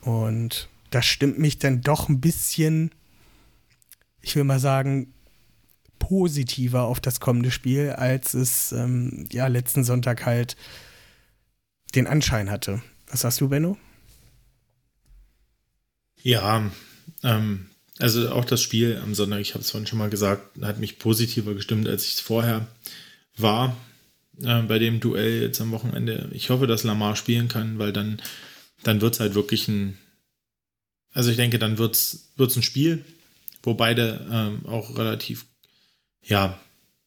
[0.00, 2.90] Und das stimmt mich dann doch ein bisschen,
[4.20, 5.12] ich will mal sagen,
[5.98, 10.56] positiver auf das kommende Spiel, als es ähm, ja letzten Sonntag halt
[11.94, 12.82] den Anschein hatte.
[13.08, 13.76] Was sagst du, Benno?
[16.26, 16.68] Ja,
[17.22, 17.66] ähm,
[18.00, 20.98] also auch das Spiel am Sonntag, ich habe es vorhin schon mal gesagt, hat mich
[20.98, 22.66] positiver gestimmt, als ich es vorher
[23.36, 23.76] war
[24.42, 26.28] äh, bei dem Duell jetzt am Wochenende.
[26.32, 28.20] Ich hoffe, dass Lamar spielen kann, weil dann,
[28.82, 29.98] dann wird es halt wirklich ein,
[31.12, 33.04] also ich denke, dann wird es ein Spiel,
[33.62, 35.46] wo beide ähm, auch relativ,
[36.24, 36.60] ja,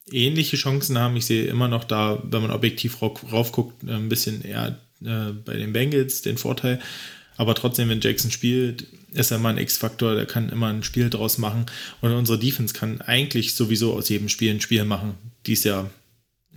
[0.10, 1.18] ähnliche Chancen haben.
[1.18, 5.58] Ich sehe immer noch da, wenn man objektiv rauf, guckt, ein bisschen eher äh, bei
[5.58, 6.80] den Bengals den Vorteil.
[7.40, 8.82] Aber trotzdem, wenn Jackson spielt,
[9.14, 11.68] ist er immer ein X-Faktor, der kann immer ein Spiel draus machen.
[12.02, 15.16] Und unsere Defense kann eigentlich sowieso aus jedem Spiel ein Spiel machen.
[15.46, 15.90] Dies Jahr.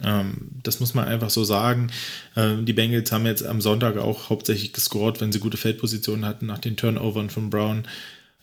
[0.03, 1.93] Ähm, das muss man einfach so sagen.
[2.35, 6.47] Ähm, die Bengals haben jetzt am Sonntag auch hauptsächlich gescored, wenn sie gute Feldpositionen hatten
[6.47, 7.87] nach den Turnovern von Brown.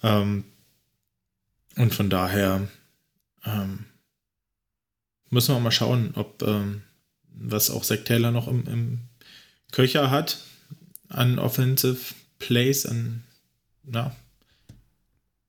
[0.01, 0.45] Ähm,
[1.75, 2.69] und von daher
[3.45, 3.83] ähm,
[5.29, 6.83] müssen wir mal schauen, ob ähm,
[7.33, 8.99] was auch Zach Taylor noch im, im
[9.73, 10.37] Köcher hat
[11.09, 11.97] an Offensive
[12.39, 13.23] Plays, an,
[13.83, 14.15] na,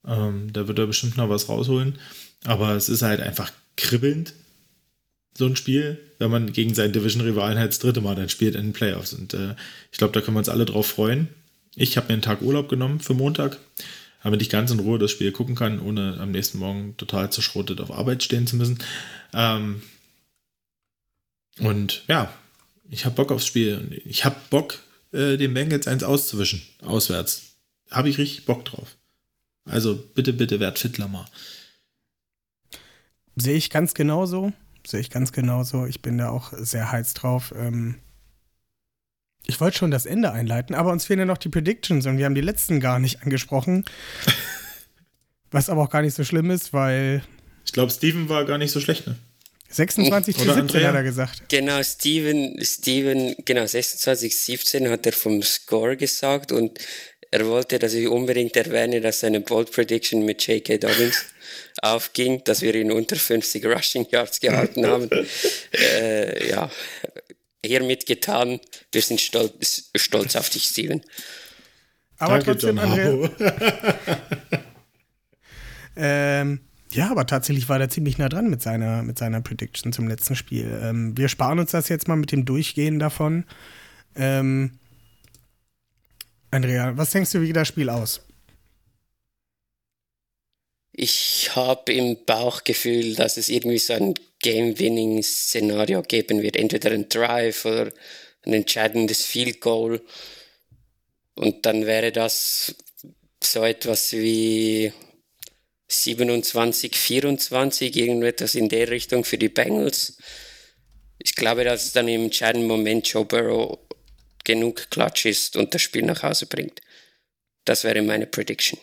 [0.06, 1.98] ähm, da wird er bestimmt noch was rausholen.
[2.44, 4.34] Aber es ist halt einfach kribbelnd,
[5.36, 8.62] so ein Spiel, wenn man gegen seinen Division-Rivalen halt das dritte Mal dann spielt in
[8.68, 9.12] den Playoffs.
[9.12, 9.54] Und äh,
[9.92, 11.28] ich glaube, da können wir uns alle drauf freuen.
[11.76, 13.58] Ich habe mir einen Tag Urlaub genommen für Montag,
[14.22, 17.80] damit ich ganz in Ruhe das Spiel gucken kann, ohne am nächsten Morgen total zerschrotet
[17.80, 18.78] auf Arbeit stehen zu müssen.
[19.32, 19.82] Ähm,
[21.58, 22.32] und ja,
[22.90, 24.02] ich habe Bock aufs Spiel.
[24.04, 24.80] Ich habe Bock,
[25.12, 27.56] äh, den Bengals eins auszuwischen, auswärts.
[27.90, 28.96] Habe ich richtig Bock drauf.
[29.64, 31.28] Also bitte, bitte, werd fit, Lamar.
[33.36, 34.52] Sehe ich ganz genauso.
[34.86, 35.86] Sehe ich ganz genauso.
[35.86, 37.52] Ich bin da auch sehr heiß drauf.
[37.56, 37.96] Ähm
[39.46, 42.24] ich wollte schon das Ende einleiten, aber uns fehlen ja noch die Predictions und wir
[42.24, 43.84] haben die letzten gar nicht angesprochen.
[45.50, 47.22] Was aber auch gar nicht so schlimm ist, weil.
[47.64, 49.16] Ich glaube, Steven war gar nicht so schlecht, ne?
[49.70, 51.48] 26 zu 17 hat er gesagt.
[51.48, 56.78] Genau, Steven, Steven, genau, 26 17 hat er vom Score gesagt und
[57.30, 60.78] er wollte, dass ich unbedingt erwähne, dass seine Bold Prediction mit J.K.
[60.78, 61.26] Dobbins
[61.82, 65.08] aufging, dass wir ihn unter 50 Rushing Yards gehalten haben.
[65.72, 66.68] äh, ja,
[67.64, 68.58] hiermit getan.
[68.90, 71.02] Wir sind stolz, stolz auf dich, Steven.
[72.18, 73.30] Aber Danke, trotzdem, Andrea.
[75.96, 76.60] ähm,
[76.92, 80.34] ja, aber tatsächlich war er ziemlich nah dran mit seiner, mit seiner Prediction zum letzten
[80.34, 80.80] Spiel.
[80.82, 83.44] Ähm, wir sparen uns das jetzt mal mit dem Durchgehen davon.
[84.16, 84.78] Ähm,
[86.50, 88.22] Andrea, was denkst du, wie geht das Spiel aus?
[90.92, 96.56] Ich habe im Bauchgefühl, dass es irgendwie so ein Game-Winning-Szenario geben wird.
[96.56, 97.92] Entweder ein Drive oder
[98.44, 100.02] ein entscheidendes Field Goal.
[101.34, 102.74] Und dann wäre das
[103.42, 104.92] so etwas wie
[105.90, 110.18] 27, 24, irgendetwas in der Richtung für die Bengals.
[111.18, 113.78] Ich glaube, dass dann im entscheidenden Moment Joe Burrow
[114.44, 116.80] genug Klatsch ist und das Spiel nach Hause bringt.
[117.64, 118.78] Das wäre meine Prediction.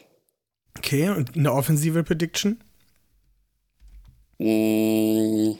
[0.77, 2.61] Okay, und eine offensive Prediction?
[4.37, 5.53] Mm,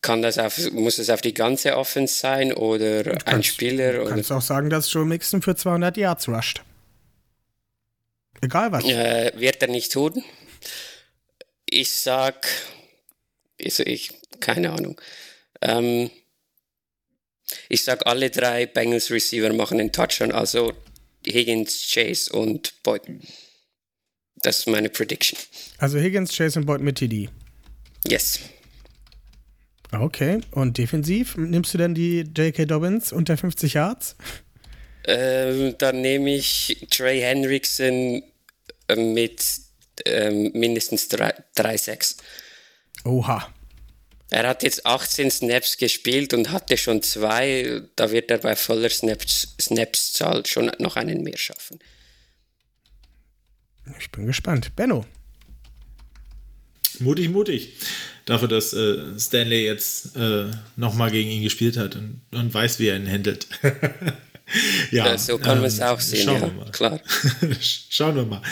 [0.00, 3.92] kann das auf, muss das auf die ganze Offense sein oder kannst, ein Spieler?
[3.92, 6.62] Du kannst auch sagen, dass Joe Mixon für 200 Yards rusht.
[8.42, 8.84] Egal was.
[8.84, 10.22] Äh, wird er nicht tun?
[11.64, 12.46] Ich sag,
[13.64, 14.10] also ich,
[14.40, 15.00] keine Ahnung.
[15.62, 16.10] Ähm,
[17.68, 20.72] ich sag, alle drei Bengals Receiver machen einen Touchdown, also
[21.26, 23.02] Higgins, Chase und Boyd.
[24.36, 25.38] Das ist meine Prediction.
[25.78, 27.28] Also Higgins, Chase und Boyd mit TD.
[28.06, 28.40] Yes.
[29.92, 32.64] Okay, und defensiv nimmst du denn die J.K.
[32.64, 34.16] Dobbins unter 50 Yards?
[35.04, 38.22] Ähm, dann nehme ich Trey Hendrickson
[38.96, 39.42] mit
[40.06, 42.16] ähm, mindestens 3-6.
[43.04, 43.52] Oha.
[44.30, 47.82] Er hat jetzt 18 Snaps gespielt und hatte schon zwei.
[47.96, 51.78] Da wird er bei voller Snaps-Zahl schon noch einen mehr schaffen.
[54.00, 54.74] Ich bin gespannt.
[54.74, 55.04] Benno.
[56.98, 57.74] Mutig, mutig.
[58.24, 62.88] Dafür, dass äh, Stanley jetzt äh, nochmal gegen ihn gespielt hat und, und weiß, wie
[62.88, 63.48] er ihn handelt.
[64.90, 66.70] ja, ja, so kann ähm, man es auch sehen, schauen ja, wir mal.
[66.70, 67.00] klar.
[67.60, 68.42] schauen wir mal.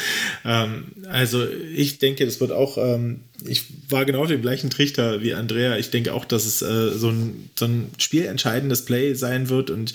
[0.45, 5.23] Ähm, also ich denke, das wird auch, ähm, ich war genau auf dem gleichen Trichter
[5.23, 5.77] wie Andrea.
[5.77, 9.95] Ich denke auch, dass es äh, so, ein, so ein spielentscheidendes Play sein wird und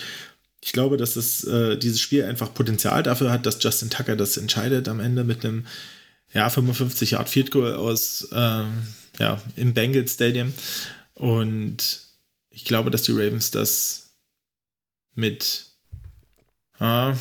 [0.62, 4.36] ich glaube, dass es, äh, dieses Spiel einfach Potenzial dafür hat, dass Justin Tucker das
[4.36, 5.68] entscheidet am Ende mit einem
[6.34, 8.88] ja, 55 Yard Field Goal aus ähm,
[9.20, 10.54] ja, im Bengals Stadium.
[11.14, 12.00] Und
[12.50, 14.16] ich glaube, dass die Ravens das
[15.14, 15.68] mit
[16.80, 17.14] äh,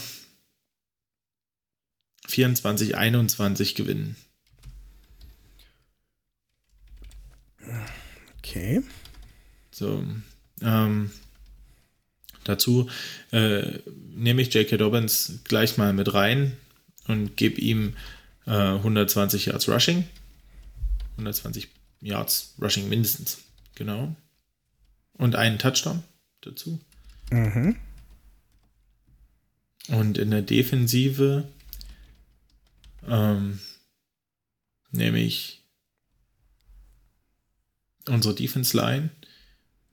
[2.26, 4.16] 24, 21 gewinnen.
[8.39, 8.82] Okay.
[9.70, 10.05] So,
[10.62, 11.10] ähm,
[12.44, 12.89] dazu
[13.32, 13.78] äh,
[14.14, 14.76] nehme ich J.K.
[14.76, 16.56] Dobbins gleich mal mit rein
[17.06, 17.97] und gebe ihm
[18.47, 20.05] äh, 120 Yards Rushing.
[21.12, 21.68] 120
[22.01, 23.39] Yards Rushing mindestens.
[23.74, 24.14] Genau.
[25.14, 26.02] Und einen Touchdown
[26.40, 26.81] dazu.
[27.31, 27.76] Mhm.
[29.89, 31.48] Und in der Defensive
[33.06, 33.61] ähm,
[34.90, 35.62] nehme ich
[38.09, 39.11] unsere Defense Line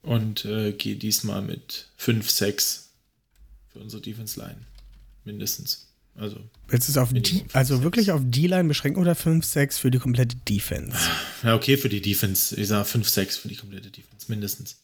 [0.02, 2.90] und äh, gehe diesmal mit 5, 6
[3.72, 4.58] für unsere Defense Line.
[5.24, 5.88] Mindestens.
[6.16, 6.38] Also.
[6.68, 10.00] Willst du es auf die, also wirklich auf D-Line beschränken oder 5, 6 für die
[10.00, 10.98] komplette Defense?
[11.44, 12.56] Ja, okay, für die Defense.
[12.60, 14.78] Ich sage 5, 6 für die komplette Defense, mindestens.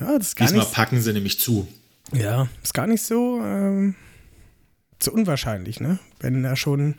[0.00, 1.68] Ja, das ist gar Diesmal nicht, packen sie nämlich zu.
[2.12, 3.94] Ja, ist gar nicht so, ähm,
[5.02, 5.98] so unwahrscheinlich, ne?
[6.20, 6.96] Wenn da schon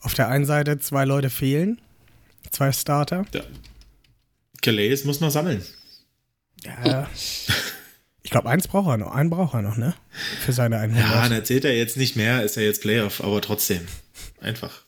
[0.00, 1.80] auf der einen Seite zwei Leute fehlen,
[2.50, 3.26] zwei Starter.
[3.32, 3.42] Ja.
[4.62, 5.62] Calais muss noch sammeln.
[6.64, 7.08] Ja.
[8.22, 9.12] Ich glaube, eins braucht er noch.
[9.12, 9.94] Einen braucht er noch, ne?
[10.40, 11.02] Für seine 100.
[11.02, 13.86] Ja, dann erzählt er jetzt nicht mehr, ist er jetzt Playoff, aber trotzdem.
[14.40, 14.84] Einfach.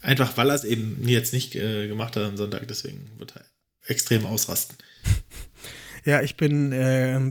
[0.00, 3.44] Einfach, weil er es eben jetzt nicht äh, gemacht hat am Sonntag, deswegen wird er
[3.86, 4.76] extrem ausrasten.
[6.04, 7.30] Ja, ich bin, äh,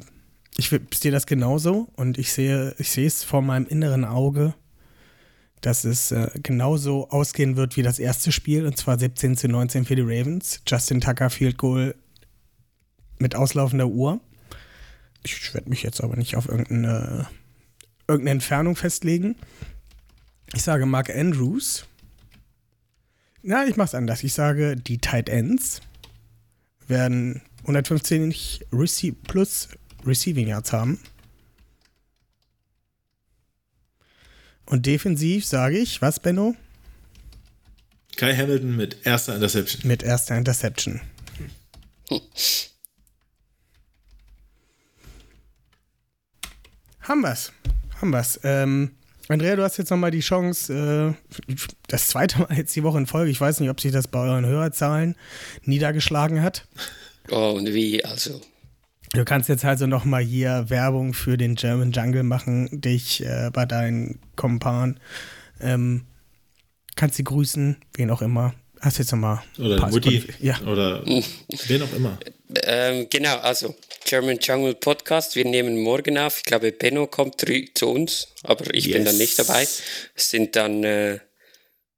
[0.58, 4.56] ich sehe das genauso und ich sehe, ich sehe es vor meinem inneren Auge,
[5.62, 9.86] dass es äh, genauso ausgehen wird wie das erste Spiel und zwar 17 zu 19
[9.86, 10.62] für die Ravens.
[10.68, 11.96] Justin Tucker Field Goal
[13.20, 14.20] mit auslaufender Uhr.
[15.24, 17.28] Ich werde mich jetzt aber nicht auf irgendeine,
[18.08, 19.36] irgendeine Entfernung festlegen.
[20.54, 21.86] Ich sage Mark Andrews.
[23.44, 24.24] Na, ich mache es anders.
[24.24, 25.82] Ich sage, die Tight Ends
[26.88, 28.34] werden 115
[28.72, 29.70] Rece plus
[30.08, 31.00] Receiving Yards haben.
[34.66, 36.56] Und defensiv sage ich, was, Benno?
[38.18, 39.88] Kai Hamilton mit erster Interception.
[39.88, 41.02] Mit erster Interception.
[47.00, 47.54] Haben wir's.
[48.02, 48.40] Haben wir's.
[48.44, 48.92] Ähm,
[49.30, 51.54] Andrea, du hast jetzt nochmal die Chance, äh,
[51.88, 54.20] das zweite Mal jetzt die Woche in Folge, ich weiß nicht, ob sich das bei
[54.20, 55.16] euren Hörerzahlen
[55.64, 56.66] niedergeschlagen hat.
[57.30, 58.42] Oh, und wie, also.
[59.14, 63.66] Du kannst jetzt also nochmal hier Werbung für den German Jungle machen, dich äh, bei
[63.66, 65.00] deinen Kompanen.
[65.62, 66.06] Ähm,
[66.96, 68.54] kannst sie grüßen, wen auch immer.
[68.82, 69.42] Hast jetzt nochmal.
[69.58, 70.24] Oder Mutti.
[70.40, 70.60] Ja.
[70.62, 72.18] Oder wen auch immer.
[72.64, 73.76] Ähm, genau, also
[74.06, 75.36] German Jungle Podcast.
[75.36, 76.38] Wir nehmen morgen auf.
[76.38, 77.44] Ich glaube, Benno kommt
[77.74, 78.96] zu uns, aber ich yes.
[78.96, 79.64] bin dann nicht dabei.
[80.16, 81.20] Es sind dann äh,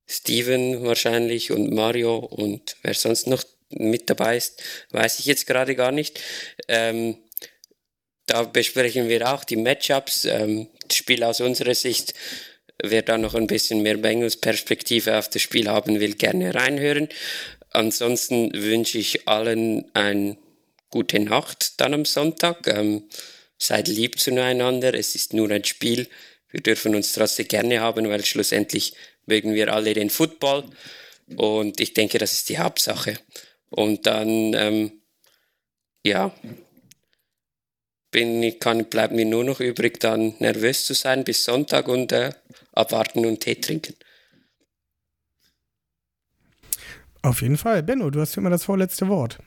[0.07, 5.75] Steven wahrscheinlich und Mario und wer sonst noch mit dabei ist, weiß ich jetzt gerade
[5.75, 6.19] gar nicht.
[6.67, 7.17] Ähm,
[8.25, 10.25] da besprechen wir auch die Matchups.
[10.25, 12.13] Ähm, das Spiel aus unserer Sicht,
[12.81, 17.09] wer da noch ein bisschen mehr Bengals-Perspektive auf das Spiel haben will, gerne reinhören.
[17.71, 20.37] Ansonsten wünsche ich allen eine
[20.89, 22.67] gute Nacht dann am Sonntag.
[22.67, 23.03] Ähm,
[23.57, 24.93] seid lieb zueinander.
[24.93, 26.07] Es ist nur ein Spiel.
[26.49, 28.93] Wir dürfen uns trotzdem gerne haben, weil schlussendlich
[29.25, 30.65] mögen wir alle den Football.
[31.35, 33.19] Und ich denke, das ist die Hauptsache.
[33.69, 34.91] Und dann, ähm,
[36.03, 36.33] ja,
[38.11, 42.31] bin, kann, bleibt mir nur noch übrig, dann nervös zu sein bis Sonntag und äh,
[42.73, 43.93] abwarten und Tee trinken.
[47.21, 47.83] Auf jeden Fall.
[47.83, 49.39] Benno, du hast immer das vorletzte Wort.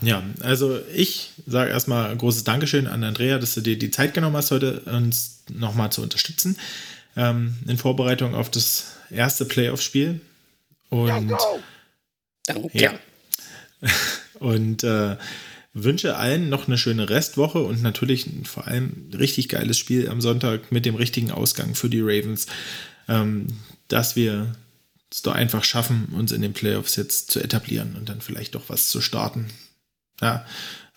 [0.00, 4.14] Ja, also ich sage erstmal ein großes Dankeschön an Andrea, dass du dir die Zeit
[4.14, 6.58] genommen hast, heute uns nochmal zu unterstützen
[7.16, 10.20] ähm, in Vorbereitung auf das erste Playoff-Spiel.
[10.90, 11.32] Und
[12.46, 12.70] Danke.
[12.72, 12.98] ja.
[14.38, 15.16] Und äh,
[15.76, 20.22] wünsche allen noch eine schöne Restwoche und natürlich vor allem ein richtig geiles Spiel am
[20.22, 22.46] Sonntag mit dem richtigen Ausgang für die Ravens,
[23.08, 23.46] ähm,
[23.88, 24.56] dass wir
[25.10, 28.64] es doch einfach schaffen, uns in den Playoffs jetzt zu etablieren und dann vielleicht doch
[28.68, 29.48] was zu starten.
[30.22, 30.46] Ja,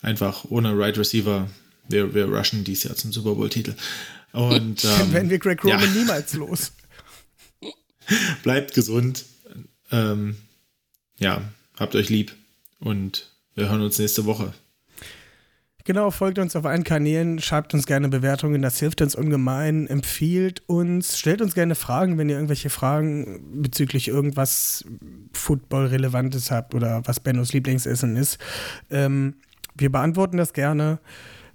[0.00, 1.50] einfach ohne Right Receiver.
[1.86, 3.74] Wir, wir rushen dies Jahr zum Super Bowl-Titel.
[4.32, 5.86] Und ähm, werden wir Greg Roman ja.
[5.90, 6.72] niemals los.
[8.42, 9.26] bleibt gesund.
[9.92, 10.36] Ähm,
[11.20, 11.42] ja,
[11.78, 12.34] habt euch lieb
[12.80, 14.52] und wir hören uns nächste Woche.
[15.84, 20.62] Genau, folgt uns auf allen Kanälen, schreibt uns gerne Bewertungen, das hilft uns ungemein, empfiehlt
[20.68, 24.84] uns, stellt uns gerne Fragen, wenn ihr irgendwelche Fragen bezüglich irgendwas
[25.32, 28.38] Football-Relevantes habt oder was Bennos Lieblingsessen ist.
[28.90, 29.36] Ähm,
[29.76, 31.00] wir beantworten das gerne.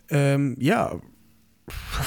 [0.09, 0.99] Ähm, ja,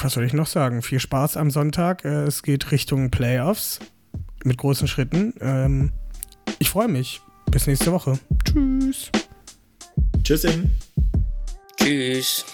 [0.03, 0.83] was soll ich noch sagen?
[0.83, 2.05] Viel Spaß am Sonntag.
[2.05, 3.79] Äh, es geht Richtung Playoffs
[4.45, 5.35] mit großen Schritten.
[5.41, 5.93] Ähm,
[6.59, 7.21] ich freue mich.
[7.51, 8.19] Bis nächste Woche.
[8.45, 9.11] Tschüss.
[10.23, 10.71] Tschüssing.
[11.77, 12.45] Tschüss.